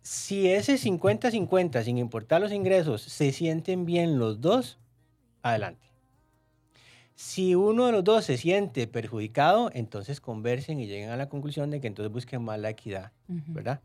Si 0.03 0.49
ese 0.49 0.75
50-50, 0.79 1.83
sin 1.83 1.99
importar 1.99 2.41
los 2.41 2.53
ingresos, 2.53 3.03
se 3.03 3.33
sienten 3.33 3.85
bien 3.85 4.19
los 4.21 4.41
dos, 4.41 4.79
adelante. 5.43 5.85
Si 7.17 7.55
uno 7.55 7.87
de 7.87 7.93
los 7.93 8.05
dos 8.05 8.25
se 8.25 8.37
siente 8.37 8.87
perjudicado, 8.87 9.71
entonces 9.73 10.21
conversen 10.21 10.79
y 10.79 10.87
lleguen 10.87 11.11
a 11.11 11.17
la 11.17 11.29
conclusión 11.29 11.71
de 11.71 11.81
que 11.81 11.87
entonces 11.87 12.13
busquen 12.13 12.43
más 12.43 12.61
la 12.61 12.71
equidad, 12.71 13.11
Ujú. 13.29 13.41
¿verdad? 13.49 13.81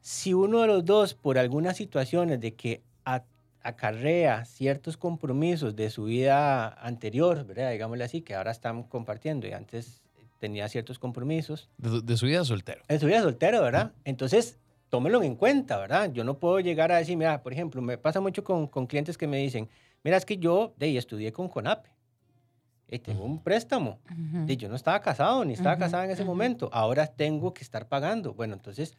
Si 0.00 0.34
uno 0.34 0.60
de 0.60 0.66
los 0.66 0.84
dos, 0.84 1.14
por 1.14 1.38
algunas 1.38 1.76
situaciones 1.76 2.40
de 2.40 2.54
que 2.54 2.82
a- 3.04 3.22
acarrea 3.64 4.44
ciertos 4.44 4.96
compromisos 4.96 5.76
de 5.76 5.90
su 5.90 6.04
vida 6.04 6.68
anterior, 6.68 7.44
¿verdad? 7.46 7.70
Digámosle 7.72 8.04
así, 8.04 8.22
que 8.22 8.34
ahora 8.34 8.50
están 8.50 8.82
compartiendo 8.84 9.46
y 9.46 9.52
antes 9.52 10.02
tenía 10.38 10.68
ciertos 10.68 10.98
compromisos, 10.98 11.68
De, 11.78 12.00
de 12.02 12.16
su 12.16 12.26
vida 12.26 12.44
soltero. 12.44 12.82
en 12.88 12.98
su 13.00 13.06
vida 13.06 13.22
soltero, 13.22 13.62
¿verdad? 13.62 13.92
Entonces, 14.04 14.58
tómelo 14.88 15.22
en 15.22 15.36
cuenta, 15.36 15.78
¿verdad? 15.78 16.12
Yo 16.12 16.24
no 16.24 16.38
puedo 16.38 16.58
llegar 16.60 16.90
a 16.92 16.96
decir, 16.96 17.16
mira, 17.16 17.42
por 17.42 17.52
ejemplo, 17.52 17.80
me 17.82 17.96
pasa 17.98 18.20
mucho 18.20 18.42
con, 18.44 18.66
con 18.66 18.86
clientes 18.86 19.16
que 19.16 19.26
me 19.28 19.38
dicen, 19.38 19.68
mira, 20.02 20.16
es 20.16 20.24
que 20.24 20.38
yo 20.38 20.74
de 20.78 20.86
ahí 20.86 20.96
estudié 20.96 21.32
con 21.32 21.48
CONAPE 21.48 21.90
y 22.88 22.98
tengo 22.98 23.24
un 23.24 23.42
préstamo. 23.42 24.00
Ujú. 24.10 24.44
Y 24.48 24.56
yo 24.56 24.68
no 24.68 24.76
estaba 24.76 25.00
casado, 25.00 25.44
ni 25.44 25.54
estaba 25.54 25.74
Ujú, 25.76 25.80
casada 25.80 26.04
en 26.04 26.10
ese 26.10 26.24
momento. 26.24 26.68
Ahora 26.72 27.06
tengo 27.06 27.54
que 27.54 27.62
estar 27.62 27.88
pagando. 27.88 28.34
Bueno, 28.34 28.54
entonces 28.54 28.96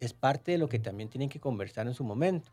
es 0.00 0.14
parte 0.14 0.52
de 0.52 0.58
lo 0.58 0.68
que 0.68 0.78
también 0.78 1.08
tienen 1.10 1.28
que 1.28 1.40
conversar 1.40 1.86
en 1.86 1.94
su 1.94 2.04
momento. 2.04 2.52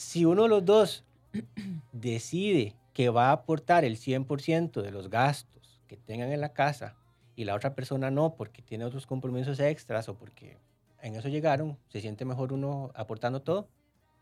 Si 0.00 0.24
uno 0.24 0.44
de 0.44 0.48
los 0.48 0.64
dos 0.64 1.04
decide 1.92 2.74
que 2.94 3.10
va 3.10 3.28
a 3.28 3.32
aportar 3.32 3.84
el 3.84 3.98
100% 3.98 4.80
de 4.80 4.90
los 4.90 5.10
gastos 5.10 5.82
que 5.88 5.98
tengan 5.98 6.32
en 6.32 6.40
la 6.40 6.54
casa 6.54 6.96
y 7.36 7.44
la 7.44 7.54
otra 7.54 7.74
persona 7.74 8.10
no 8.10 8.34
porque 8.34 8.62
tiene 8.62 8.86
otros 8.86 9.06
compromisos 9.06 9.60
extras 9.60 10.08
o 10.08 10.14
porque 10.14 10.56
en 11.02 11.16
eso 11.16 11.28
llegaron, 11.28 11.76
se 11.90 12.00
siente 12.00 12.24
mejor 12.24 12.54
uno 12.54 12.90
aportando 12.94 13.42
todo, 13.42 13.68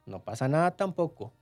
no 0.05 0.25
pasa 0.25 0.49
nada 0.49 0.73
tampoco. 0.73 1.33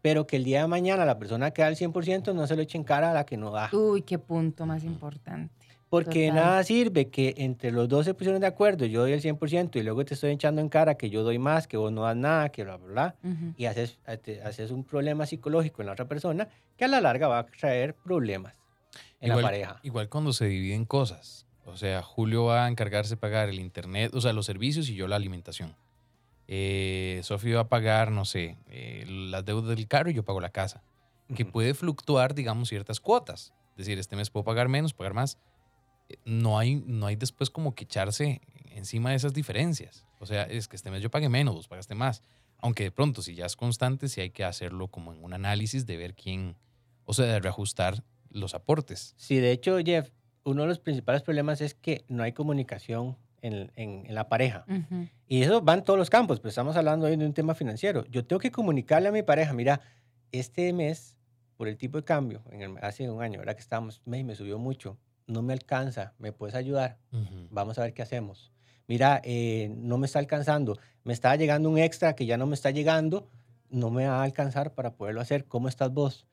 Pero 0.00 0.26
que 0.26 0.36
el 0.36 0.44
día 0.44 0.62
de 0.62 0.68
mañana 0.68 1.04
la 1.04 1.18
persona 1.18 1.50
que 1.50 1.60
da 1.60 1.68
el 1.68 1.76
100% 1.76 2.34
no 2.34 2.46
se 2.46 2.56
lo 2.56 2.62
eche 2.62 2.78
en 2.78 2.84
cara 2.84 3.10
a 3.10 3.14
la 3.14 3.26
que 3.26 3.36
no 3.36 3.50
da. 3.50 3.68
Uy, 3.74 4.00
qué 4.00 4.18
punto 4.18 4.64
más 4.64 4.84
importante. 4.84 5.66
Porque 5.92 6.20
de 6.20 6.28
Total. 6.30 6.42
nada 6.44 6.64
sirve 6.64 7.10
que 7.10 7.34
entre 7.36 7.70
los 7.70 7.86
dos 7.86 8.06
se 8.06 8.14
pusieron 8.14 8.40
de 8.40 8.46
acuerdo, 8.46 8.86
yo 8.86 9.02
doy 9.02 9.12
el 9.12 9.20
100% 9.20 9.78
y 9.78 9.82
luego 9.82 10.02
te 10.06 10.14
estoy 10.14 10.30
echando 10.30 10.62
en 10.62 10.70
cara 10.70 10.94
que 10.94 11.10
yo 11.10 11.22
doy 11.22 11.38
más, 11.38 11.66
que 11.68 11.76
vos 11.76 11.92
no 11.92 12.04
das 12.04 12.16
nada, 12.16 12.48
que 12.48 12.64
bla, 12.64 12.78
bla, 12.78 12.86
bla. 13.22 13.30
Ujú. 13.30 13.52
Y 13.58 13.66
haces, 13.66 13.98
te- 14.22 14.42
haces 14.42 14.70
un 14.70 14.84
problema 14.84 15.26
psicológico 15.26 15.82
en 15.82 15.86
la 15.88 15.92
otra 15.92 16.08
persona 16.08 16.48
que 16.78 16.86
a 16.86 16.88
la 16.88 17.02
larga 17.02 17.28
va 17.28 17.40
a 17.40 17.46
traer 17.46 17.94
problemas 17.94 18.54
en 19.20 19.28
igual, 19.32 19.42
la 19.42 19.48
pareja. 19.48 19.80
Igual 19.82 20.08
cuando 20.08 20.32
se 20.32 20.46
dividen 20.46 20.86
cosas. 20.86 21.46
O 21.66 21.76
sea, 21.76 22.00
Julio 22.02 22.46
va 22.46 22.64
a 22.64 22.68
encargarse 22.68 23.10
de 23.10 23.16
pagar 23.18 23.50
el 23.50 23.60
internet, 23.60 24.14
o 24.14 24.20
sea, 24.22 24.32
los 24.32 24.46
servicios 24.46 24.88
y 24.88 24.94
yo 24.94 25.06
la 25.08 25.16
alimentación. 25.16 25.76
Eh, 26.48 27.20
Sofía 27.22 27.56
va 27.56 27.60
a 27.62 27.68
pagar, 27.68 28.10
no 28.10 28.24
sé, 28.24 28.56
eh, 28.68 29.04
las 29.06 29.44
deudas 29.44 29.68
del 29.76 29.86
carro 29.88 30.08
y 30.10 30.14
yo 30.14 30.24
pago 30.24 30.40
la 30.40 30.50
casa. 30.50 30.82
Que 31.36 31.42
Ujú. 31.44 31.52
puede 31.52 31.74
fluctuar, 31.74 32.34
digamos, 32.34 32.68
ciertas 32.70 32.98
cuotas. 33.00 33.52
Es 33.72 33.76
decir, 33.86 33.98
este 33.98 34.16
mes 34.16 34.28
puedo 34.30 34.44
pagar 34.44 34.68
menos, 34.68 34.92
pagar 34.92 35.14
más. 35.14 35.38
No 36.24 36.58
hay, 36.58 36.76
no 36.86 37.06
hay 37.06 37.16
después 37.16 37.50
como 37.50 37.74
que 37.74 37.84
echarse 37.84 38.40
encima 38.74 39.10
de 39.10 39.16
esas 39.16 39.32
diferencias. 39.34 40.04
O 40.18 40.26
sea, 40.26 40.42
es 40.44 40.68
que 40.68 40.76
este 40.76 40.90
mes 40.90 41.02
yo 41.02 41.10
pagué 41.10 41.28
menos, 41.28 41.54
vos 41.54 41.68
pagaste 41.68 41.94
más. 41.94 42.22
Aunque 42.58 42.84
de 42.84 42.90
pronto, 42.92 43.22
si 43.22 43.34
ya 43.34 43.46
es 43.46 43.56
constante, 43.56 44.08
sí 44.08 44.20
hay 44.20 44.30
que 44.30 44.44
hacerlo 44.44 44.88
como 44.88 45.12
en 45.12 45.22
un 45.24 45.32
análisis 45.34 45.84
de 45.86 45.96
ver 45.96 46.14
quién, 46.14 46.56
o 47.04 47.12
sea, 47.12 47.26
de 47.26 47.40
reajustar 47.40 48.04
los 48.30 48.54
aportes. 48.54 49.14
Sí, 49.16 49.36
de 49.38 49.50
hecho, 49.52 49.78
Jeff, 49.84 50.10
uno 50.44 50.62
de 50.62 50.68
los 50.68 50.78
principales 50.78 51.22
problemas 51.22 51.60
es 51.60 51.74
que 51.74 52.04
no 52.08 52.22
hay 52.22 52.32
comunicación 52.32 53.16
en, 53.42 53.72
en- 53.76 54.06
en 54.06 54.14
la 54.14 54.28
pareja. 54.28 54.64
Y 55.26 55.42
eso 55.42 55.62
va 55.64 55.74
en 55.74 55.82
todos 55.84 55.98
los 55.98 56.08
campos, 56.10 56.38
pero 56.38 56.50
estamos 56.50 56.76
hablando 56.76 57.06
hoy 57.06 57.16
de 57.16 57.26
un 57.26 57.34
tema 57.34 57.54
financiero. 57.54 58.04
Yo 58.06 58.24
tengo 58.24 58.38
que 58.40 58.50
comunicarle 58.52 59.08
a 59.08 59.12
mi 59.12 59.22
pareja, 59.24 59.52
mira, 59.52 59.80
este 60.30 60.72
mes 60.72 61.16
por 61.56 61.68
el 61.68 61.76
tipo 61.76 61.98
de 61.98 62.04
cambio, 62.04 62.42
en 62.50 62.62
el- 62.62 62.78
hace 62.84 63.10
un 63.10 63.22
año, 63.22 63.38
¿verdad? 63.40 63.54
Que 63.54 63.60
estábamos, 63.60 64.00
me, 64.04 64.22
me 64.24 64.34
subió 64.36 64.58
mucho, 64.58 64.98
no 65.26 65.42
me 65.42 65.52
alcanza, 65.52 66.14
¿me 66.18 66.32
puedes 66.32 66.54
ayudar? 66.54 66.98
Vamos 67.50 67.78
a 67.78 67.82
ver 67.82 67.94
qué 67.94 68.02
hacemos. 68.02 68.52
Mira, 68.86 69.20
eh, 69.24 69.72
no 69.76 69.98
me 69.98 70.06
está 70.06 70.18
alcanzando, 70.18 70.78
me 71.04 71.12
está 71.12 71.34
llegando 71.36 71.70
un 71.70 71.78
extra 71.78 72.14
que 72.14 72.26
ya 72.26 72.36
no 72.36 72.46
me 72.46 72.54
está 72.54 72.70
llegando, 72.70 73.28
no 73.70 73.90
me 73.90 74.06
va 74.06 74.20
a 74.20 74.24
alcanzar 74.24 74.74
para 74.74 74.94
poderlo 74.94 75.20
hacer. 75.20 75.46
¿Cómo 75.46 75.68
estás 75.68 75.92
vos? 75.92 76.26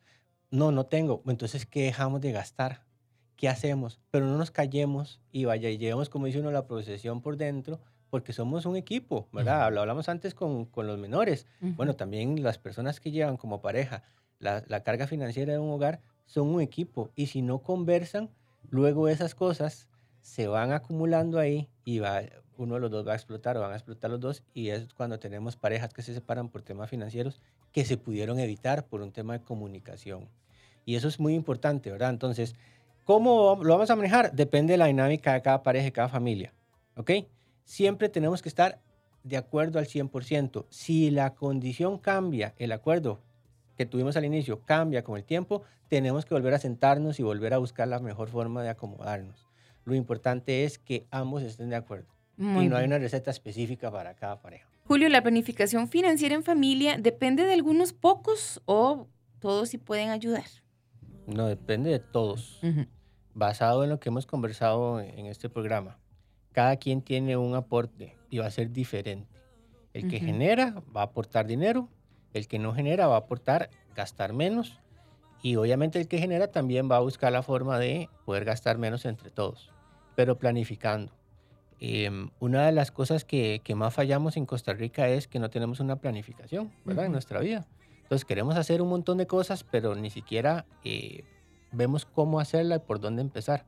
No, 0.51 0.71
no 0.71 0.85
tengo. 0.85 1.21
Entonces, 1.27 1.65
¿qué 1.65 1.83
dejamos 1.83 2.21
de 2.21 2.31
gastar? 2.31 2.83
¿Qué 3.35 3.47
hacemos? 3.47 4.01
Pero 4.11 4.25
no 4.25 4.37
nos 4.37 4.51
callemos 4.51 5.21
y 5.31 5.45
vaya, 5.45 5.69
y 5.69 5.77
llevemos, 5.77 6.09
como 6.09 6.25
dice 6.25 6.39
uno, 6.39 6.51
la 6.51 6.67
procesión 6.67 7.21
por 7.21 7.37
dentro, 7.37 7.79
porque 8.09 8.33
somos 8.33 8.65
un 8.65 8.75
equipo, 8.75 9.29
¿verdad? 9.31 9.71
Lo 9.71 9.81
hablamos 9.81 10.09
antes 10.09 10.33
con, 10.33 10.65
con 10.65 10.87
los 10.87 10.97
menores. 10.97 11.45
Bueno, 11.61 11.95
también 11.95 12.43
las 12.43 12.57
personas 12.57 12.99
que 12.99 13.11
llevan 13.11 13.37
como 13.37 13.61
pareja 13.61 14.03
la, 14.39 14.63
la 14.67 14.83
carga 14.83 15.05
financiera 15.07 15.53
de 15.53 15.59
un 15.59 15.69
hogar 15.69 16.01
son 16.25 16.47
un 16.47 16.61
equipo 16.61 17.11
y 17.15 17.27
si 17.27 17.41
no 17.41 17.59
conversan, 17.59 18.29
luego 18.69 19.07
esas 19.07 19.35
cosas 19.35 19.87
se 20.21 20.47
van 20.47 20.71
acumulando 20.71 21.39
ahí 21.39 21.69
y 21.85 21.99
va, 21.99 22.21
uno 22.57 22.75
de 22.75 22.81
los 22.81 22.91
dos 22.91 23.07
va 23.07 23.13
a 23.13 23.15
explotar 23.15 23.57
o 23.57 23.61
van 23.61 23.71
a 23.71 23.75
explotar 23.75 24.11
los 24.11 24.19
dos 24.19 24.43
y 24.53 24.69
es 24.69 24.93
cuando 24.93 25.19
tenemos 25.19 25.55
parejas 25.55 25.93
que 25.93 26.01
se 26.01 26.13
separan 26.13 26.49
por 26.49 26.61
temas 26.61 26.89
financieros 26.89 27.41
que 27.71 27.85
se 27.85 27.97
pudieron 27.97 28.39
evitar 28.39 28.85
por 28.85 29.01
un 29.01 29.11
tema 29.11 29.33
de 29.37 29.43
comunicación. 29.43 30.27
Y 30.85 30.95
eso 30.95 31.07
es 31.07 31.19
muy 31.19 31.35
importante, 31.35 31.91
¿verdad? 31.91 32.09
Entonces, 32.09 32.55
¿cómo 33.05 33.59
lo 33.63 33.73
vamos 33.73 33.89
a 33.89 33.95
manejar? 33.95 34.33
Depende 34.33 34.73
de 34.73 34.77
la 34.77 34.87
dinámica 34.87 35.33
de 35.33 35.41
cada 35.41 35.63
pareja 35.63 35.87
y 35.87 35.91
cada 35.91 36.09
familia, 36.09 36.53
¿ok? 36.95 37.11
Siempre 37.63 38.09
tenemos 38.09 38.41
que 38.41 38.49
estar 38.49 38.79
de 39.23 39.37
acuerdo 39.37 39.79
al 39.79 39.85
100%. 39.85 40.65
Si 40.69 41.11
la 41.11 41.35
condición 41.35 41.99
cambia, 41.99 42.53
el 42.57 42.71
acuerdo 42.71 43.19
que 43.79 43.85
tuvimos 43.85 44.17
al 44.17 44.25
inicio 44.25 44.59
cambia 44.65 45.05
con 45.05 45.15
el 45.15 45.23
tiempo, 45.23 45.63
tenemos 45.87 46.25
que 46.25 46.33
volver 46.33 46.53
a 46.53 46.59
sentarnos 46.59 47.17
y 47.17 47.23
volver 47.23 47.53
a 47.53 47.59
buscar 47.59 47.87
la 47.87 47.99
mejor 47.99 48.27
forma 48.27 48.61
de 48.61 48.67
acomodarnos. 48.67 49.47
Lo 49.85 49.95
importante 49.95 50.65
es 50.65 50.77
que 50.77 51.07
ambos 51.11 51.43
estén 51.43 51.69
de 51.69 51.77
acuerdo 51.77 52.13
Muy 52.35 52.65
y 52.65 52.67
no 52.67 52.75
hay 52.75 52.83
una 52.83 52.97
receta 52.97 53.31
específica 53.31 53.89
para 53.89 54.15
cada 54.15 54.41
pareja. 54.41 54.67
Julio, 54.83 55.07
¿la 55.07 55.21
planificación 55.21 55.87
financiera 55.87 56.35
en 56.35 56.43
familia 56.43 56.97
depende 56.97 57.45
de 57.45 57.53
algunos 57.53 57.93
pocos 57.93 58.61
o 58.65 59.07
todos 59.39 59.69
sí 59.69 59.77
pueden 59.77 60.09
ayudar? 60.09 60.43
No 61.25 61.47
depende 61.47 61.89
de 61.89 61.99
todos. 61.99 62.59
Basado 63.33 63.85
en 63.85 63.91
lo 63.91 64.01
que 64.01 64.09
hemos 64.09 64.25
conversado 64.25 64.99
en 64.99 65.25
este 65.25 65.47
programa, 65.47 65.97
cada 66.51 66.75
quien 66.75 67.01
tiene 67.01 67.37
un 67.37 67.55
aporte 67.55 68.17
y 68.29 68.39
va 68.39 68.47
a 68.47 68.51
ser 68.51 68.71
diferente. 68.71 69.39
El 69.93 70.09
que 70.09 70.19
genera 70.19 70.83
va 70.93 70.99
a 70.99 71.05
aportar 71.05 71.47
dinero, 71.47 71.87
el 72.33 72.47
que 72.47 72.59
no 72.59 72.73
genera 72.73 73.07
va 73.07 73.15
a 73.15 73.19
aportar 73.19 73.69
gastar 73.95 74.33
menos 74.33 74.79
y 75.41 75.55
obviamente 75.55 75.99
el 75.99 76.07
que 76.07 76.19
genera 76.19 76.47
también 76.47 76.89
va 76.91 76.97
a 76.97 77.01
buscar 77.01 77.31
la 77.31 77.43
forma 77.43 77.79
de 77.79 78.09
poder 78.25 78.45
gastar 78.45 78.77
menos 78.77 79.05
entre 79.05 79.31
todos, 79.31 79.71
pero 80.15 80.37
planificando. 80.37 81.13
Em, 81.79 82.29
una 82.39 82.65
de 82.65 82.73
las 82.73 82.91
cosas 82.91 83.23
que, 83.23 83.61
que 83.63 83.73
más 83.73 83.93
fallamos 83.93 84.35
en 84.35 84.45
Costa 84.45 84.73
Rica 84.73 85.07
es 85.07 85.27
que 85.27 85.39
no 85.39 85.49
tenemos 85.49 85.79
una 85.79 85.95
planificación, 85.95 86.71
¿verdad? 86.83 87.05
En 87.05 87.11
Ujú. 87.11 87.13
nuestra 87.13 87.39
vida. 87.39 87.65
Entonces 88.03 88.25
queremos 88.25 88.57
hacer 88.57 88.81
un 88.81 88.89
montón 88.89 89.17
de 89.17 89.27
cosas, 89.27 89.63
pero 89.63 89.95
ni 89.95 90.09
siquiera 90.09 90.65
eh, 90.83 91.23
vemos 91.71 92.05
cómo 92.05 92.39
hacerla 92.39 92.75
y 92.75 92.79
por 92.79 92.99
dónde 92.99 93.21
empezar. 93.21 93.65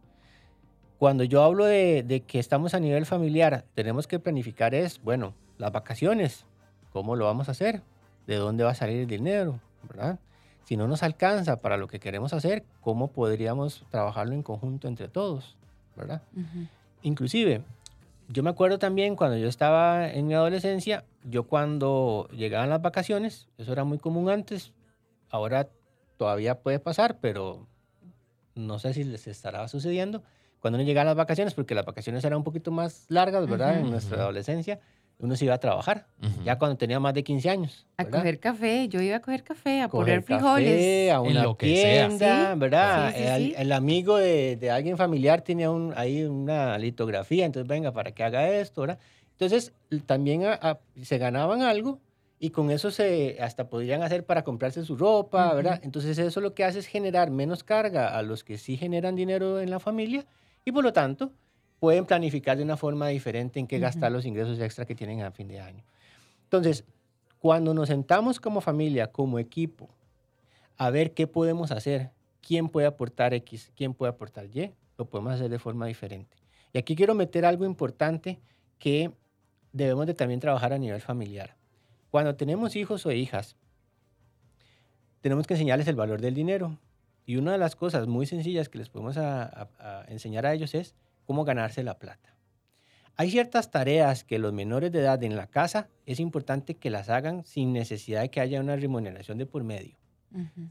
Cuando 0.98 1.24
yo 1.24 1.42
hablo 1.42 1.66
de, 1.66 2.04
de 2.04 2.22
que 2.22 2.40
estamos 2.40 2.74
a 2.74 2.80
nivel 2.80 3.06
familiar, 3.06 3.66
tenemos 3.76 4.08
que 4.08 4.20
planificar 4.20 4.76
es, 4.76 5.02
bueno, 5.02 5.36
las 5.58 5.72
vacaciones, 5.72 6.46
¿cómo 6.92 7.16
lo 7.16 7.26
vamos 7.26 7.48
a 7.48 7.52
hacer? 7.52 7.82
¿De 8.28 8.36
dónde 8.36 8.64
va 8.64 8.72
a 8.72 8.76
salir 8.76 9.02
el 9.02 9.08
dinero? 9.08 9.60
¿Verdad? 9.88 10.20
Si 10.64 10.78
no 10.78 10.88
nos 10.88 11.04
alcanza 11.04 11.62
para 11.62 11.78
lo 11.78 11.88
que 11.88 12.00
queremos 12.00 12.34
hacer, 12.34 12.64
¿cómo 12.80 13.12
podríamos 13.12 13.86
trabajarlo 13.90 14.34
en 14.34 14.44
conjunto 14.44 14.88
entre 14.88 15.08
todos? 15.08 15.58
¿Verdad? 15.96 16.22
Inclusive, 17.02 17.64
yo 18.30 18.44
me 18.44 18.50
acuerdo 18.50 18.80
también 18.80 19.16
cuando 19.16 19.38
yo 19.38 19.50
estaba 19.50 20.08
en 20.10 20.28
mi 20.28 20.34
adolescencia, 20.34 21.04
yo 21.24 21.44
cuando 21.44 22.28
llegaban 22.32 22.70
las 22.70 22.82
vacaciones, 22.82 23.50
eso 23.58 23.74
era 23.74 23.84
muy 23.84 23.98
común 23.98 24.30
antes, 24.30 24.72
ahora 25.30 25.68
todavía 26.18 26.60
puede 26.60 26.80
pasar, 26.80 27.18
pero 27.20 27.68
no 28.56 28.80
sé 28.80 28.94
si 28.94 29.04
les 29.04 29.28
estará 29.28 29.68
sucediendo. 29.68 30.24
Cuando 30.60 30.78
uno 30.78 30.86
llegaba 30.86 31.02
a 31.02 31.06
las 31.06 31.16
vacaciones, 31.16 31.56
porque 31.56 31.74
las 31.74 31.86
vacaciones 31.86 32.24
eran 32.24 32.38
un 32.38 32.44
poquito 32.44 32.72
más 32.72 33.06
largas, 33.10 33.50
¿verdad? 33.50 33.78
Ujú. 33.78 33.86
En 33.86 33.92
nuestra 33.92 34.22
adolescencia, 34.22 34.80
uno 35.22 35.36
se 35.36 35.46
iba 35.46 35.54
a 35.56 35.60
trabajar, 35.60 36.08
ya 36.44 36.58
cuando 36.58 36.78
tenía 36.78 37.00
más 37.00 37.14
de 37.14 37.24
15 37.24 37.50
años. 37.50 37.86
A 37.98 38.04
¿verdad? 38.04 38.20
coger 38.20 38.40
café, 38.40 38.88
yo 38.88 39.00
iba 39.02 39.18
a 39.18 39.20
coger 39.22 39.44
café, 39.44 39.82
a 39.82 39.88
coger 39.90 40.06
poner 40.06 40.22
frijoles. 40.24 40.68
café, 40.76 41.12
a 41.12 41.16
En 41.16 41.22
una 41.32 41.44
lo 41.44 41.58
que 41.58 41.76
sea. 41.76 42.08
tienda, 42.10 42.54
Sí, 42.54 42.60
¿verdad? 42.60 43.12
sí, 43.12 43.18
sí, 43.18 43.24
el, 43.28 43.44
sí. 43.46 43.54
el 43.58 43.72
amigo 43.72 44.18
de, 44.18 44.56
de 44.58 44.72
alguien 44.72 44.98
familiar 44.98 45.42
tenía 45.42 45.70
un, 45.72 45.94
ahí 45.96 46.24
una 46.24 46.78
litografía, 46.78 47.46
entonces 47.46 47.68
venga, 47.68 47.92
para 47.92 48.12
que 48.12 48.24
haga 48.24 48.50
esto, 48.50 48.82
¿verdad? 48.82 49.00
Entonces 49.32 49.74
también 50.06 50.46
a- 50.46 50.54
a- 50.62 50.80
se 51.02 51.18
ganaban 51.18 51.62
algo 51.62 52.00
y 52.40 52.50
con 52.50 52.72
eso 52.72 52.90
se 52.90 53.38
hasta 53.40 53.70
podrían 53.70 54.02
hacer 54.02 54.26
para 54.26 54.44
comprarse 54.44 54.84
su 54.84 54.96
ropa, 54.96 55.54
¿verdad? 55.54 55.76
Ujú. 55.76 55.86
Entonces 55.86 56.18
eso 56.18 56.42
lo 56.42 56.54
que 56.56 56.64
hace 56.64 56.80
es 56.80 56.88
generar 56.88 57.30
menos 57.30 57.64
carga 57.64 58.18
a 58.18 58.22
los 58.24 58.44
que 58.44 58.58
sí 58.58 58.78
generan 58.78 59.16
dinero 59.16 59.60
en 59.60 59.70
la 59.70 59.80
familia 59.80 60.26
y 60.66 60.72
por 60.72 60.84
lo 60.84 60.92
tanto 60.94 61.32
pueden 61.82 62.06
planificar 62.06 62.58
de 62.58 62.64
una 62.64 62.78
forma 62.78 63.08
diferente 63.08 63.60
en 63.60 63.66
qué 63.66 63.80
gastar 63.80 64.12
los 64.12 64.24
ingresos 64.26 64.60
extra 64.60 64.86
que 64.86 64.94
tienen 64.94 65.24
a 65.24 65.32
fin 65.32 65.48
de 65.48 65.60
año. 65.60 65.84
Entonces, 66.44 66.84
cuando 67.40 67.74
nos 67.74 67.88
sentamos 67.88 68.40
como 68.40 68.62
familia, 68.62 69.12
como 69.12 69.40
equipo, 69.40 69.90
a 70.78 70.92
ver 70.92 71.16
qué 71.16 71.26
podemos 71.26 71.72
hacer, 71.72 72.12
quién 72.40 72.70
puede 72.70 72.86
aportar 72.86 73.34
X, 73.34 73.72
quién 73.76 73.96
puede 73.96 74.12
aportar 74.12 74.46
Y, 74.46 74.72
lo 75.00 75.06
podemos 75.06 75.34
hacer 75.34 75.50
de 75.50 75.58
forma 75.58 75.88
diferente. 75.88 76.38
Y 76.72 76.78
aquí 76.78 76.96
quiero 76.96 77.16
meter 77.16 77.46
algo 77.46 77.66
importante 77.66 78.40
que 78.78 79.10
debemos 79.74 80.06
de 80.06 80.14
también 80.14 80.40
trabajar 80.40 80.74
a 80.74 80.78
nivel 80.78 81.02
familiar. 81.02 81.56
Cuando 82.12 82.36
tenemos 82.36 82.76
hijos 82.76 83.08
o 83.08 83.12
hijas, 83.12 83.56
tenemos 85.22 85.48
que 85.48 85.56
enseñarles 85.56 85.88
el 85.88 85.96
valor 85.96 86.22
del 86.22 86.36
dinero. 86.36 86.78
Y 87.26 87.38
una 87.38 87.54
de 87.54 87.58
las 87.58 87.76
cosas 87.76 88.06
muy 88.06 88.28
sencillas 88.28 88.70
que 88.70 88.78
les 88.78 88.90
podemos 88.90 89.18
a- 89.18 89.46
a- 89.46 89.70
a 89.80 90.06
enseñar 90.10 90.46
a 90.46 90.54
ellos 90.54 90.76
es 90.76 90.94
cómo 91.26 91.44
ganarse 91.44 91.84
la 91.84 91.98
plata. 92.00 92.36
Hay 93.18 93.30
ciertas 93.30 93.72
tareas 93.72 94.24
que 94.24 94.40
los 94.40 94.54
menores 94.54 94.92
de 94.92 95.00
edad 95.00 95.22
en 95.24 95.36
la 95.36 95.48
casa 95.48 95.90
es 96.06 96.20
importante 96.20 96.76
que 96.76 96.90
las 96.90 97.10
hagan 97.10 97.46
sin 97.46 97.74
necesidad 97.74 98.22
de 98.22 98.32
que 98.32 98.40
haya 98.42 98.60
una 98.60 98.76
remuneración 98.76 99.38
de 99.38 99.46
por 99.46 99.64
medio. 99.64 99.98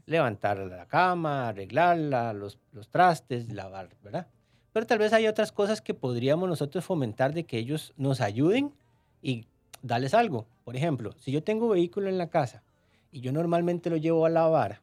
Levantar 0.05 0.57
la 0.57 0.87
cama, 0.87 1.47
arreglarla, 1.47 2.33
los, 2.33 2.59
los 2.71 2.89
trastes, 2.89 3.53
lavar, 3.53 3.89
¿verdad? 4.03 4.27
Pero 4.73 4.87
tal 4.87 4.97
vez 4.97 5.13
hay 5.13 5.27
otras 5.27 5.51
cosas 5.51 5.81
que 5.81 5.93
podríamos 5.93 6.49
nosotros 6.49 6.83
fomentar 6.83 7.33
de 7.33 7.45
que 7.45 7.57
ellos 7.57 7.93
nos 7.95 8.21
ayuden 8.21 8.73
y 9.21 9.45
darles 9.83 10.13
algo. 10.13 10.47
Por 10.63 10.75
ejemplo, 10.75 11.13
si 11.19 11.31
yo 11.31 11.43
tengo 11.43 11.69
vehículo 11.69 12.09
en 12.09 12.17
la 12.17 12.29
casa 12.29 12.63
y 13.11 13.21
yo 13.21 13.31
normalmente 13.31 13.89
lo 13.89 13.97
llevo 13.97 14.25
a 14.25 14.29
lavar. 14.29 14.81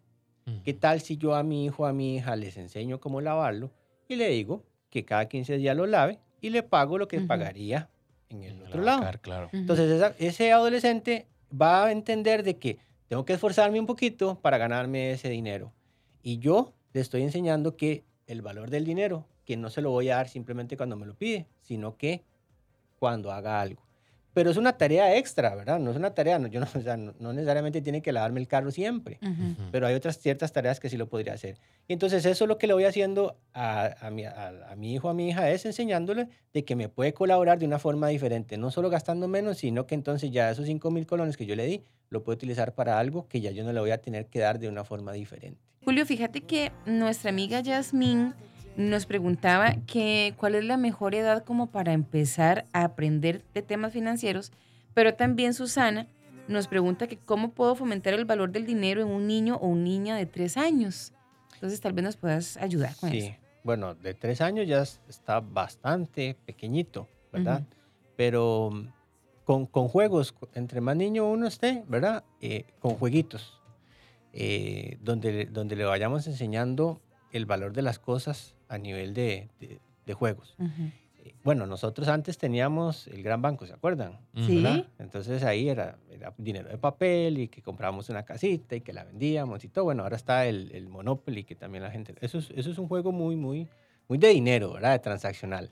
¿Qué 0.65 0.73
tal 0.73 1.03
si 1.03 1.19
yo 1.19 1.35
a 1.35 1.43
mi 1.43 1.67
hijo, 1.67 1.85
a 1.85 1.93
mi 1.93 2.17
hija 2.17 2.35
les 2.35 2.57
enseño 2.57 3.01
cómo 3.01 3.21
lavarlo 3.21 3.71
y 4.09 4.17
le 4.17 4.31
digo 4.31 4.65
que 4.91 5.05
cada 5.05 5.29
15 5.29 5.57
días 5.57 5.77
lo 5.77 5.87
lave 5.87 6.19
y 6.41 6.51
le 6.51 6.63
pago 6.63 6.99
lo 6.99 7.09
que 7.09 7.21
pagaría 7.27 7.89
en 8.31 8.43
el 8.45 8.63
otro 8.63 8.81
la 8.81 8.87
lado? 8.87 9.03
Entonces 9.53 9.91
esa- 9.91 10.15
ese 10.19 10.53
adolescente 10.53 11.27
va 11.51 11.87
a 11.87 11.93
entender 11.93 12.43
de 12.43 12.59
que 12.59 12.79
tengo 13.09 13.25
que 13.25 13.33
esforzarme 13.35 13.81
un 13.81 13.87
poquito 13.87 14.39
para 14.41 14.59
ganarme 14.59 15.13
ese 15.13 15.29
dinero. 15.31 15.73
Y 16.23 16.39
yo 16.39 16.75
le 16.93 17.01
estoy 17.01 17.23
enseñando 17.23 17.77
que 17.77 18.05
el 18.27 18.43
valor 18.43 18.71
del 18.71 18.85
dinero, 18.85 19.27
que 19.47 19.57
no 19.57 19.71
se 19.71 19.81
lo 19.81 19.91
voy 19.91 20.11
a 20.11 20.17
dar 20.17 20.29
simplemente 20.29 20.77
cuando 20.77 20.97
me 20.97 21.07
lo 21.07 21.15
pide, 21.15 21.47
sino 21.63 21.97
que 21.97 22.23
cuando 22.99 23.33
haga 23.33 23.61
algo. 23.61 23.83
Pero 24.35 24.51
es 24.51 24.57
una 24.57 24.77
tarea 24.77 25.17
extra, 25.17 25.55
¿verdad? 25.55 25.79
No 25.81 25.91
es 25.91 25.97
una 25.97 26.15
tarea, 26.15 26.39
no, 26.39 26.47
yo 26.49 26.61
no, 26.61 26.67
o 26.75 26.81
sea, 26.81 26.97
no- 26.97 27.15
no 27.19 27.33
necesariamente 27.33 27.81
tiene 27.81 28.03
que 28.03 28.13
lavarme 28.13 28.41
el 28.41 28.47
carro 28.47 28.71
siempre 28.71 29.19
pero 29.73 29.87
hay 29.87 29.95
otras 29.95 30.19
ciertas 30.19 30.53
tareas 30.53 30.79
que 30.81 30.89
sí 30.91 30.97
lo 30.97 31.09
podría 31.09 31.33
hacer. 31.33 31.59
Y 31.89 31.93
entonces 31.93 32.25
eso 32.25 32.45
es 32.45 32.49
lo 32.49 32.59
que 32.59 32.67
le 32.67 32.75
voy 32.75 32.85
haciendo 32.85 33.37
a, 33.55 33.95
a 34.07 34.11
mi, 34.11 34.25
a- 34.25 34.53
a 34.71 34.77
mi 34.77 34.95
hijo, 34.95 35.09
a 35.09 35.15
mi 35.15 35.29
hija, 35.31 35.51
es 35.51 35.65
enseñándole 35.67 36.29
de 36.53 36.65
que 36.65 36.77
me 36.77 36.89
puede 36.89 37.13
colaborar 37.15 37.59
de 37.59 37.67
una 37.67 37.79
forma 37.79 38.09
diferente, 38.09 38.57
no 38.59 38.71
solo 38.71 38.91
gastando 38.91 39.29
menos, 39.29 39.59
sino 39.59 39.87
que 39.87 39.95
entonces 39.95 40.31
ya 40.31 40.51
esos 40.51 40.67
5 40.67 40.91
mil 40.91 41.07
colones 41.07 41.37
que 41.37 41.47
yo 41.47 41.57
le 41.57 41.67
di, 41.67 41.83
lo 42.11 42.23
puedo 42.23 42.37
utilizar 42.37 42.75
para 42.75 42.99
algo 42.99 43.27
que 43.29 43.41
ya 43.41 43.51
yo 43.51 43.65
no 43.65 43.73
le 43.73 43.81
voy 43.81 43.91
a 43.91 43.99
tener 44.01 44.27
que 44.27 44.39
dar 44.41 44.59
de 44.59 44.69
una 44.69 44.85
forma 44.85 45.13
diferente. 45.13 45.61
Julio, 45.85 46.05
fíjate 46.07 46.43
que 46.43 46.71
nuestra 46.87 47.31
amiga 47.31 47.61
Yasmín 47.61 48.35
nos 48.79 49.07
preguntaba 49.07 49.75
que 49.87 50.35
cuál 50.39 50.55
es 50.55 50.65
la 50.65 50.77
mejor 50.77 51.15
edad 51.17 51.45
como 51.45 51.67
para 51.67 51.93
empezar 51.93 52.65
a 52.73 52.85
aprender 52.85 53.43
de 53.53 53.61
temas 53.63 53.93
financieros, 53.93 54.53
pero 54.95 55.15
también 55.15 55.53
Susana 55.53 56.07
nos 56.47 56.69
pregunta 56.69 57.09
que 57.09 57.19
cómo 57.19 57.51
puedo 57.51 57.75
fomentar 57.75 58.15
el 58.15 58.25
valor 58.25 58.53
del 58.53 58.67
dinero 58.67 59.03
en 59.03 59.09
un 59.09 59.27
niño 59.27 59.57
o 59.57 59.67
una 59.67 59.83
niña 59.83 60.17
de 60.17 60.27
tres 60.27 60.57
años. 60.57 61.13
Entonces 61.55 61.81
tal 61.81 61.93
vez 61.93 62.05
nos 62.05 62.17
puedas 62.17 62.57
ayudar 62.57 62.95
con 63.01 63.11
Sí, 63.11 63.19
eso. 63.19 63.35
bueno, 63.65 63.97
de 63.97 64.15
tres 64.15 64.41
años 64.41 64.69
ya 64.69 64.83
es- 64.83 65.01
está 65.09 65.41
bastante 65.41 66.37
pequeñito, 66.47 67.09
¿verdad? 67.33 67.63
Pero 68.17 68.71
con, 69.45 69.67
con 69.67 69.89
juegos, 69.89 70.35
entre 70.55 70.81
más 70.81 70.95
niño 70.97 71.29
uno 71.29 71.49
esté, 71.49 71.83
¿verdad? 71.89 72.23
Eh, 72.41 72.65
con 72.79 72.95
jueguitos. 72.95 73.55
eh, 74.33 74.99
donde, 75.01 75.47
donde 75.47 75.75
le 75.75 75.85
vayamos 75.85 76.27
enseñando 76.29 77.01
el 77.33 77.45
valor 77.47 77.73
de 77.73 77.81
las 77.83 77.99
cosas 77.99 78.55
a 78.69 78.79
nivel 78.79 79.15
de, 79.15 79.49
de- 79.61 79.81
de 80.07 80.15
juegos. 80.15 80.57
Eh, 81.25 81.35
Bueno, 81.45 81.67
nosotros 81.67 82.09
antes 82.09 82.39
teníamos 82.39 83.07
el 83.09 83.23
gran 83.23 83.43
banco, 83.43 83.67
¿se 83.67 83.73
acuerdan? 83.75 84.19
Sí. 84.47 84.63
¿verdad? 84.63 84.87
Entonces 84.99 85.43
ahí 85.43 85.69
era, 85.69 85.99
era 86.11 86.33
dinero 86.39 86.69
de 86.69 86.79
papel 86.79 87.39
y 87.39 87.49
que 87.49 87.61
comprábamos 87.63 88.09
una 88.09 88.25
casita 88.25 88.77
y 88.77 88.81
que 88.81 88.93
la 88.93 89.05
vendíamos 89.05 89.65
y 89.65 89.69
todo. 89.69 89.85
Bueno, 89.87 90.03
ahora 90.05 90.17
está 90.17 90.47
el, 90.47 90.71
el 90.73 90.89
Monopoly 90.89 91.45
que 91.45 91.55
también 91.55 91.83
la 91.85 91.91
gente... 91.91 92.15
Eso 92.21 92.39
es, 92.39 92.51
eso 92.55 92.71
es 92.71 92.79
un 92.79 92.89
juego 92.89 93.13
muy, 93.13 93.37
muy, 93.37 93.69
muy 94.09 94.19
de 94.19 94.29
dinero, 94.29 94.73
¿verdad? 94.73 94.93
De 94.93 94.99
transaccional. 95.01 95.71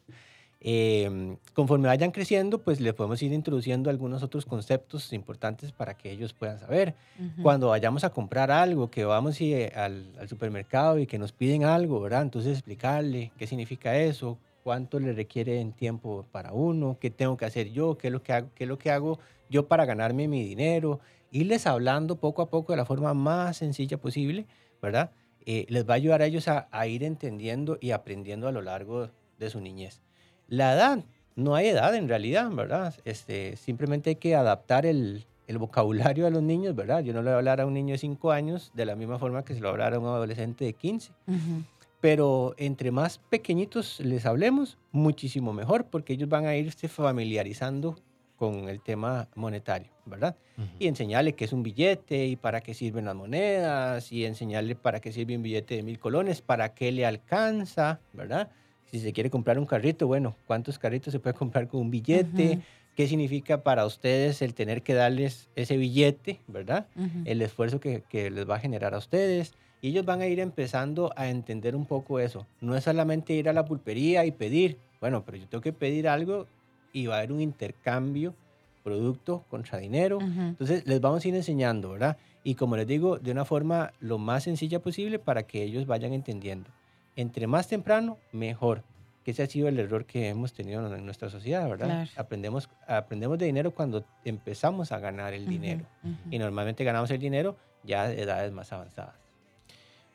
Eh, 0.60 1.36
conforme 1.52 1.88
vayan 1.88 2.10
creciendo, 2.10 2.62
pues 2.62 2.80
le 2.80 2.92
podemos 2.92 3.22
ir 3.22 3.32
introduciendo 3.32 3.90
algunos 3.90 4.22
otros 4.22 4.46
conceptos 4.46 5.12
importantes 5.12 5.70
para 5.72 5.94
que 5.94 6.10
ellos 6.10 6.32
puedan 6.32 6.58
saber. 6.58 6.94
Ujú. 7.18 7.42
Cuando 7.42 7.68
vayamos 7.68 8.04
a 8.04 8.10
comprar 8.10 8.50
algo, 8.50 8.90
que 8.90 9.04
vamos 9.04 9.40
y, 9.40 9.52
eh, 9.54 9.72
al, 9.74 10.06
al 10.18 10.28
supermercado 10.28 10.98
y 10.98 11.06
que 11.06 11.18
nos 11.18 11.32
piden 11.32 11.64
algo, 11.64 12.00
¿verdad? 12.00 12.22
Entonces 12.22 12.52
explicarle 12.52 13.32
qué 13.38 13.46
significa 13.46 13.96
eso, 13.96 14.38
cuánto 14.64 14.98
le 14.98 15.12
requiere 15.12 15.60
en 15.60 15.72
tiempo 15.72 16.26
para 16.32 16.52
uno, 16.52 16.96
qué 17.00 17.10
tengo 17.10 17.36
que 17.36 17.44
hacer 17.44 17.70
yo, 17.70 17.96
qué 17.96 18.08
es 18.08 18.12
lo 18.12 18.22
que 18.22 18.32
hago, 18.32 18.48
qué 18.54 18.64
es 18.64 18.68
lo 18.68 18.78
que 18.78 18.90
hago 18.90 19.18
yo 19.48 19.68
para 19.68 19.84
ganarme 19.84 20.26
mi 20.26 20.42
dinero, 20.42 20.98
irles 21.30 21.66
hablando 21.66 22.16
poco 22.16 22.42
a 22.42 22.50
poco 22.50 22.72
de 22.72 22.78
la 22.78 22.84
forma 22.84 23.14
más 23.14 23.58
sencilla 23.58 23.98
posible, 23.98 24.46
¿verdad? 24.82 25.12
Eh, 25.44 25.66
les 25.68 25.88
va 25.88 25.92
a 25.94 25.96
ayudar 25.96 26.22
a 26.22 26.26
ellos 26.26 26.48
a, 26.48 26.66
a 26.72 26.88
ir 26.88 27.04
entendiendo 27.04 27.78
y 27.80 27.92
aprendiendo 27.92 28.48
a 28.48 28.52
lo 28.52 28.62
largo 28.62 29.10
de 29.38 29.50
su 29.50 29.60
niñez. 29.60 30.02
La 30.48 30.74
edad, 30.74 31.04
no 31.34 31.54
hay 31.54 31.68
edad 31.68 31.94
en 31.94 32.08
realidad, 32.08 32.50
¿verdad? 32.50 32.94
Este, 33.04 33.56
simplemente 33.56 34.10
hay 34.10 34.16
que 34.16 34.34
adaptar 34.34 34.86
el, 34.86 35.26
el 35.46 35.58
vocabulario 35.58 36.26
a 36.26 36.30
los 36.30 36.42
niños, 36.42 36.74
¿verdad? 36.74 37.00
Yo 37.00 37.12
no 37.12 37.20
le 37.20 37.30
voy 37.30 37.34
a 37.34 37.38
hablar 37.38 37.60
a 37.60 37.66
un 37.66 37.74
niño 37.74 37.92
de 37.92 37.98
5 37.98 38.32
años 38.32 38.70
de 38.74 38.86
la 38.86 38.96
misma 38.96 39.18
forma 39.18 39.44
que 39.44 39.54
se 39.54 39.60
lo 39.60 39.68
voy 39.68 39.80
a 39.80 39.86
hablar 39.86 39.94
a 39.94 39.98
un 39.98 40.06
adolescente 40.06 40.64
de 40.64 40.72
15. 40.72 41.12
Ujú. 41.26 41.62
Pero 42.00 42.54
entre 42.58 42.90
más 42.90 43.18
pequeñitos 43.18 44.00
les 44.00 44.26
hablemos, 44.26 44.78
muchísimo 44.92 45.52
mejor, 45.52 45.86
porque 45.86 46.12
ellos 46.12 46.28
van 46.28 46.46
a 46.46 46.56
irse 46.56 46.88
familiarizando 46.88 47.96
con 48.36 48.68
el 48.68 48.82
tema 48.82 49.28
monetario, 49.34 49.90
¿verdad? 50.04 50.36
Ujú. 50.58 50.68
Y 50.78 50.88
enseñarle 50.88 51.34
qué 51.34 51.46
es 51.46 51.52
un 51.52 51.62
billete 51.62 52.26
y 52.26 52.36
para 52.36 52.60
qué 52.60 52.74
sirven 52.74 53.06
las 53.06 53.14
monedas, 53.14 54.12
y 54.12 54.26
enseñarle 54.26 54.76
para 54.76 55.00
qué 55.00 55.10
sirve 55.10 55.36
un 55.36 55.42
billete 55.42 55.76
de 55.76 55.82
mil 55.82 55.98
colones, 55.98 56.42
para 56.42 56.74
qué 56.74 56.92
le 56.92 57.06
alcanza, 57.06 58.00
¿verdad? 58.12 58.50
Si 58.90 59.00
se 59.00 59.12
quiere 59.12 59.30
comprar 59.30 59.58
un 59.58 59.66
carrito, 59.66 60.06
bueno, 60.06 60.36
¿cuántos 60.46 60.78
carritos 60.78 61.12
se 61.12 61.18
puede 61.20 61.34
comprar 61.34 61.68
con 61.68 61.80
un 61.80 61.90
billete? 61.90 62.52
Ujú. 62.52 62.62
¿Qué 62.94 63.06
significa 63.06 63.62
para 63.62 63.84
ustedes 63.84 64.40
el 64.40 64.54
tener 64.54 64.82
que 64.82 64.94
darles 64.94 65.50
ese 65.54 65.76
billete, 65.76 66.40
¿verdad? 66.46 66.88
Ujú. 66.96 67.22
el 67.24 67.42
esfuerzo 67.42 67.78
que, 67.80 68.04
que 68.08 68.30
les 68.30 68.48
va 68.48 68.56
a 68.56 68.60
generar 68.60 68.94
a 68.94 68.98
ustedes. 68.98 69.52
Y 69.82 69.88
ellos 69.90 70.04
van 70.06 70.22
a 70.22 70.26
ir 70.26 70.40
empezando 70.40 71.12
a 71.16 71.28
entender 71.28 71.76
un 71.76 71.84
poco 71.86 72.20
eso. 72.20 72.46
No 72.60 72.74
es 72.76 72.84
solamente 72.84 73.34
ir 73.34 73.48
a 73.48 73.52
la 73.52 73.64
pulpería 73.64 74.24
y 74.24 74.30
pedir, 74.32 74.78
bueno, 75.00 75.24
pero 75.24 75.36
yo 75.36 75.46
tengo 75.48 75.60
que 75.60 75.72
pedir 75.74 76.08
algo 76.08 76.46
y 76.92 77.06
va 77.06 77.16
a 77.16 77.18
haber 77.18 77.32
un 77.32 77.40
intercambio 77.42 78.34
producto 78.82 79.44
contra 79.50 79.78
dinero. 79.78 80.18
Ujú. 80.18 80.40
Entonces 80.40 80.86
les 80.86 81.00
vamos 81.00 81.24
a 81.24 81.28
ir 81.28 81.34
enseñando, 81.34 81.90
¿verdad? 81.90 82.16
Y 82.44 82.54
como 82.54 82.76
les 82.76 82.86
digo, 82.86 83.18
de 83.18 83.32
una 83.32 83.44
forma 83.44 83.92
lo 83.98 84.16
más 84.16 84.44
sencilla 84.44 84.80
posible 84.80 85.18
para 85.18 85.42
que 85.42 85.62
ellos 85.62 85.86
vayan 85.86 86.12
entendiendo. 86.12 86.70
Entre 87.16 87.46
más 87.46 87.66
temprano, 87.66 88.18
mejor. 88.32 88.84
Que 89.24 89.32
ese 89.32 89.42
ha 89.42 89.46
sido 89.46 89.66
el 89.66 89.78
error 89.80 90.04
que 90.04 90.28
hemos 90.28 90.52
tenido 90.52 90.94
en 90.94 91.04
nuestra 91.04 91.28
sociedad, 91.30 91.68
¿verdad? 91.68 91.86
Claro. 91.86 92.10
Aprendemos, 92.16 92.68
aprendemos 92.86 93.38
de 93.38 93.46
dinero 93.46 93.72
cuando 93.74 94.04
empezamos 94.24 94.92
a 94.92 95.00
ganar 95.00 95.34
el 95.34 95.48
dinero 95.48 95.84
y 96.30 96.38
normalmente 96.38 96.84
ganamos 96.84 97.10
el 97.10 97.18
dinero 97.18 97.56
ya 97.82 98.02
a 98.02 98.12
edades 98.12 98.52
más 98.52 98.72
avanzadas. 98.72 99.16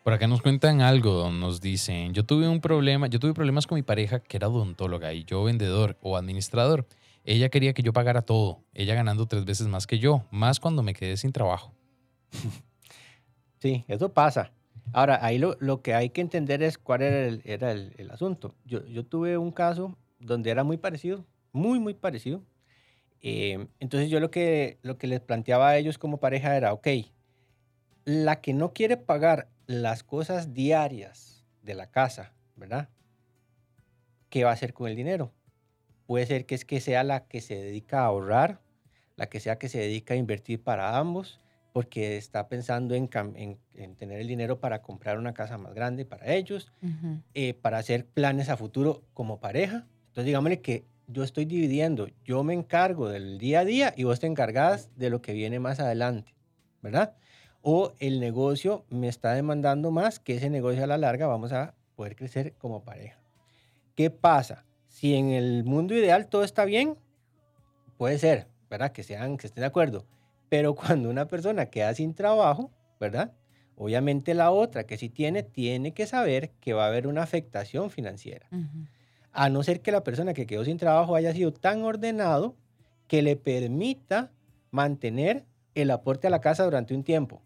Por 0.04 0.14
acá 0.14 0.28
nos 0.28 0.42
cuentan 0.42 0.82
algo, 0.82 1.30
nos 1.30 1.60
dicen, 1.60 2.14
yo 2.14 2.26
tuve 2.26 2.48
un 2.48 2.62
problema, 2.62 3.08
yo 3.08 3.20
tuve 3.20 3.34
problemas 3.34 3.68
con 3.68 3.76
mi 3.76 3.84
pareja 3.84 4.20
que 4.20 4.38
era 4.38 4.48
odontóloga 4.48 5.14
y 5.14 5.26
yo 5.26 5.44
vendedor 5.44 5.98
o 6.02 6.16
administrador. 6.16 6.88
Ella 7.24 7.50
quería 7.50 7.74
que 7.74 7.84
yo 7.84 7.94
pagara 7.94 8.22
todo, 8.22 8.64
ella 8.74 8.96
ganando 8.96 9.28
tres 9.28 9.46
veces 9.46 9.68
más 9.68 9.86
que 9.86 10.00
yo, 10.00 10.24
más 10.32 10.60
cuando 10.60 10.84
me 10.84 10.94
quedé 10.94 11.18
sin 11.18 11.32
trabajo. 11.32 11.74
Sí, 13.62 13.86
eso 13.88 14.12
pasa. 14.12 14.52
Ahora, 14.94 15.24
ahí 15.26 15.38
lo, 15.38 15.56
lo 15.60 15.82
que 15.82 15.94
hay 15.94 16.10
que 16.10 16.22
entender 16.22 16.62
es 16.64 16.78
cuál 16.78 17.02
era 17.02 17.26
el, 17.26 17.42
era 17.46 17.72
el, 17.72 17.94
el 17.98 18.12
asunto. 18.12 18.56
Yo, 18.66 18.86
yo 18.88 19.06
tuve 19.06 19.38
un 19.38 19.52
caso 19.52 19.98
donde 20.20 20.52
era 20.52 20.64
muy 20.64 20.78
parecido, 20.78 21.26
muy, 21.52 21.80
muy 21.80 21.94
parecido. 21.94 22.44
Eh, 23.22 23.68
entonces 23.80 24.10
yo 24.10 24.20
lo 24.20 24.32
que, 24.32 24.80
lo 24.82 24.98
que 24.98 25.08
les 25.08 25.20
planteaba 25.20 25.70
a 25.70 25.78
ellos 25.78 25.98
como 25.98 26.20
pareja 26.20 26.58
era, 26.58 26.74
ok, 26.74 26.88
la 28.06 28.42
que 28.42 28.54
no 28.54 28.74
quiere 28.74 28.98
pagar 28.98 29.48
las 29.68 30.04
cosas 30.04 30.54
diarias 30.54 31.46
de 31.62 31.76
la 31.76 31.92
casa, 31.92 32.34
¿verdad? 32.56 32.90
¿Qué 34.30 34.44
va 34.44 34.50
a 34.50 34.54
hacer 34.54 34.74
con 34.74 34.90
el 34.90 34.96
dinero? 34.96 35.32
Puede 36.08 36.26
ser 36.26 36.46
que 36.46 36.56
es 36.56 36.66
que 36.66 36.82
sea 36.82 37.04
la 37.04 37.28
que 37.28 37.42
se 37.42 37.56
dedica 37.56 38.02
a 38.02 38.06
ahorrar, 38.06 38.60
la 39.18 39.28
que 39.28 39.40
sea 39.40 39.60
que 39.60 39.70
se 39.70 39.80
dedica 39.80 40.16
a 40.16 40.18
invertir 40.18 40.64
para 40.64 40.98
ambos, 40.98 41.40
porque 41.74 42.18
está 42.18 42.48
pensando 42.50 42.96
en, 42.96 43.10
cam- 43.10 43.34
en- 43.36 43.58
en 43.76 43.96
tener 43.96 44.20
el 44.20 44.28
dinero 44.28 44.60
para 44.60 44.82
comprar 44.82 45.18
una 45.18 45.34
casa 45.34 45.58
más 45.58 45.74
grande 45.74 46.06
para 46.06 46.34
ellos, 46.34 46.72
eh, 47.34 47.54
para 47.54 47.78
hacer 47.78 48.06
planes 48.06 48.50
a 48.50 48.58
futuro 48.58 49.04
como 49.14 49.40
pareja. 49.40 49.86
Entonces, 50.08 50.26
digámosle 50.26 50.60
que 50.62 50.84
yo 51.08 51.24
estoy 51.24 51.46
dividiendo, 51.46 52.08
yo 52.26 52.44
me 52.44 52.54
encargo 52.54 53.10
del 53.10 53.38
día 53.38 53.62
a 53.62 53.66
día 53.66 53.94
y 53.96 54.04
vos 54.04 54.20
te 54.20 54.28
encargas 54.28 54.90
de 54.98 55.10
lo 55.10 55.22
que 55.22 55.34
viene 55.34 55.60
más 55.60 55.80
adelante, 55.80 56.34
¿verdad? 56.82 57.14
O 57.62 57.94
el 58.00 58.20
negocio 58.20 58.86
me 58.90 59.08
está 59.08 59.34
demandando 59.34 59.92
más 59.92 60.20
que 60.20 60.36
ese 60.36 60.50
negocio 60.50 60.84
a 60.84 60.88
la 60.88 60.98
larga 60.98 61.28
vamos 61.28 61.52
a 61.54 61.74
poder 61.96 62.16
crecer 62.16 62.54
como 62.58 62.84
pareja. 62.84 63.20
¿Qué 63.96 64.10
pasa? 64.10 64.66
Si 64.88 65.14
en 65.16 65.30
el 65.30 65.64
mundo 65.64 65.94
ideal 65.96 66.28
todo 66.28 66.44
está 66.44 66.66
bien, 66.66 66.98
puede 67.98 68.18
ser, 68.18 68.48
¿verdad? 68.70 68.92
Que 68.92 69.04
sean, 69.04 69.38
que 69.38 69.48
estén 69.48 69.62
de 69.62 69.68
acuerdo. 69.68 70.06
Pero 70.52 70.76
cuando 70.76 71.10
una 71.10 71.30
persona 71.30 71.68
queda 71.68 71.94
sin 71.94 72.14
trabajo, 72.14 72.72
¿verdad? 73.00 73.32
Obviamente 73.78 74.34
la 74.34 74.52
otra 74.52 74.84
que 74.86 74.98
sí 74.98 75.08
tiene, 75.08 75.44
tiene 75.44 75.94
que 75.94 76.06
saber 76.06 76.50
que 76.60 76.74
va 76.74 76.84
a 76.84 76.88
haber 76.88 77.08
una 77.08 77.24
afectación 77.24 77.90
financiera. 77.90 78.48
Ujú. 78.52 78.86
A 79.32 79.48
no 79.48 79.64
ser 79.64 79.80
que 79.80 79.94
la 79.94 80.04
persona 80.04 80.34
que 80.34 80.46
quedó 80.46 80.66
sin 80.66 80.76
trabajo 80.76 81.16
haya 81.16 81.32
sido 81.32 81.54
tan 81.54 81.84
ordenado 81.84 82.58
que 83.08 83.22
le 83.22 83.38
permita 83.38 84.34
mantener 84.72 85.46
el 85.74 85.90
aporte 85.90 86.28
a 86.28 86.30
la 86.30 86.42
casa 86.42 86.66
durante 86.66 86.94
un 86.94 87.06
tiempo, 87.06 87.42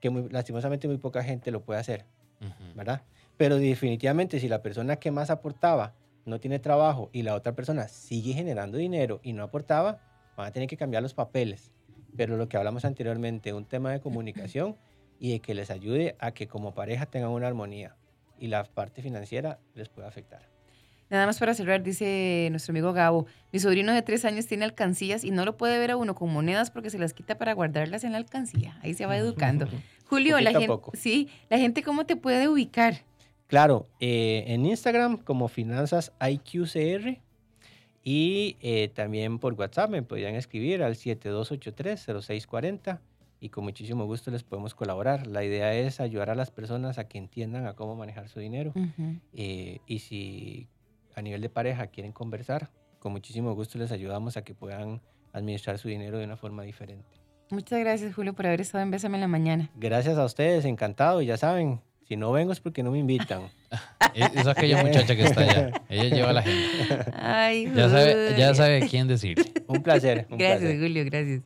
que 0.00 0.10
muy- 0.10 0.28
lastimosamente 0.28 0.88
muy 0.88 0.98
poca 0.98 1.22
gente 1.22 1.52
lo 1.52 1.62
puede 1.62 1.78
hacer. 1.78 2.04
Ujú. 2.40 2.74
¿verdad? 2.74 3.02
Pero 3.36 3.58
definitivamente 3.58 4.40
si 4.40 4.48
la 4.48 4.60
persona 4.60 4.96
que 4.96 5.12
más 5.12 5.30
aportaba 5.30 5.94
no 6.24 6.40
tiene 6.40 6.58
trabajo 6.58 7.10
y 7.12 7.22
la 7.22 7.36
otra 7.36 7.54
persona 7.54 7.86
sigue 7.86 8.32
generando 8.32 8.76
dinero 8.76 9.20
y 9.22 9.34
no 9.34 9.44
aportaba, 9.44 10.00
van 10.36 10.48
a 10.48 10.50
tener 10.50 10.68
que 10.68 10.76
cambiar 10.76 11.00
los 11.00 11.14
papeles. 11.14 11.70
Pero 12.16 12.36
lo 12.36 12.48
que 12.48 12.56
hablamos 12.56 12.84
anteriormente, 12.84 13.52
un 13.52 13.64
tema 13.64 13.92
de 13.92 14.00
comunicación 14.00 14.76
y 15.18 15.32
de 15.32 15.40
que 15.40 15.54
les 15.54 15.70
ayude 15.70 16.16
a 16.18 16.32
que 16.32 16.46
como 16.46 16.74
pareja 16.74 17.06
tengan 17.06 17.30
una 17.30 17.46
armonía 17.46 17.96
y 18.38 18.48
la 18.48 18.64
parte 18.64 19.02
financiera 19.02 19.58
les 19.74 19.88
pueda 19.88 20.08
afectar. 20.08 20.54
Nada 21.10 21.26
más 21.26 21.38
para 21.38 21.54
cerrar, 21.54 21.82
dice 21.82 22.48
nuestro 22.50 22.72
amigo 22.72 22.92
Gabo, 22.92 23.26
mi 23.52 23.58
sobrino 23.58 23.92
de 23.92 24.02
tres 24.02 24.24
años 24.24 24.46
tiene 24.46 24.64
alcancías 24.64 25.22
y 25.22 25.30
no 25.30 25.44
lo 25.44 25.56
puede 25.56 25.78
ver 25.78 25.90
a 25.90 25.96
uno 25.96 26.14
con 26.14 26.32
monedas 26.32 26.70
porque 26.70 26.90
se 26.90 26.98
las 26.98 27.12
quita 27.12 27.36
para 27.36 27.52
guardarlas 27.52 28.04
en 28.04 28.12
la 28.12 28.18
alcancía. 28.18 28.78
Ahí 28.82 28.94
se 28.94 29.06
va 29.06 29.16
educando. 29.16 29.68
Julio, 30.06 30.40
la 30.40 30.52
gente, 30.52 30.74
sí, 30.94 31.28
la 31.50 31.58
gente 31.58 31.82
cómo 31.82 32.06
te 32.06 32.16
puede 32.16 32.48
ubicar. 32.48 33.02
Claro, 33.46 33.86
eh, 34.00 34.44
en 34.48 34.64
Instagram 34.64 35.18
como 35.18 35.48
Finanzas 35.48 36.12
IQCR 36.20 37.20
y 38.04 38.56
eh, 38.60 38.90
también 38.94 39.38
por 39.38 39.54
WhatsApp 39.54 39.90
me 39.90 40.02
podrían 40.02 40.34
escribir 40.34 40.82
al 40.82 40.94
7283-0640 40.94 42.98
y 43.40 43.48
con 43.48 43.64
muchísimo 43.64 44.04
gusto 44.04 44.30
les 44.30 44.44
podemos 44.44 44.74
colaborar. 44.74 45.26
La 45.26 45.42
idea 45.42 45.72
es 45.74 46.00
ayudar 46.00 46.28
a 46.28 46.34
las 46.34 46.50
personas 46.50 46.98
a 46.98 47.08
que 47.08 47.16
entiendan 47.16 47.66
a 47.66 47.72
cómo 47.72 47.96
manejar 47.96 48.28
su 48.28 48.40
dinero 48.40 48.74
eh, 49.32 49.78
y 49.86 50.00
si 50.00 50.68
a 51.14 51.22
nivel 51.22 51.40
de 51.40 51.48
pareja 51.48 51.86
quieren 51.86 52.12
conversar, 52.12 52.70
con 52.98 53.12
muchísimo 53.12 53.54
gusto 53.54 53.78
les 53.78 53.90
ayudamos 53.90 54.36
a 54.36 54.42
que 54.42 54.54
puedan 54.54 55.00
administrar 55.32 55.78
su 55.78 55.88
dinero 55.88 56.18
de 56.18 56.26
una 56.26 56.36
forma 56.36 56.62
diferente. 56.62 57.08
Muchas 57.50 57.80
gracias, 57.80 58.14
Julio, 58.14 58.34
por 58.34 58.46
haber 58.46 58.60
estado 58.60 58.82
en 58.82 58.90
Bésame 58.90 59.16
en 59.16 59.22
la 59.22 59.28
mañana. 59.28 59.70
Gracias 59.76 60.18
a 60.18 60.24
ustedes, 60.24 60.64
encantado 60.64 61.22
y 61.22 61.26
ya 61.26 61.36
saben, 61.36 61.80
si 62.08 62.16
no 62.16 62.32
vengo 62.32 62.52
es 62.52 62.60
porque 62.60 62.82
no 62.82 62.90
me 62.90 62.98
invitan. 62.98 63.42
Es 64.14 64.30
es 64.36 64.46
aquella 64.46 64.84
muchacha 64.84 65.16
que 65.16 65.24
está 65.24 65.40
allá. 65.40 65.82
Ella 65.88 66.14
lleva 66.14 66.30
a 66.30 66.32
la 66.34 66.42
gente. 66.42 67.10
Ay, 67.14 67.68
Ya 67.74 67.88
sabe, 67.88 68.34
ya 68.38 68.54
sabe 68.54 68.86
quién 68.88 69.08
decirle. 69.08 69.44
Un 69.66 69.82
placer. 69.82 70.26
Un 70.30 70.38
Gracias, 70.38 70.60
placer. 70.60 70.78
Julio, 70.80 71.04
gracias. 71.06 71.42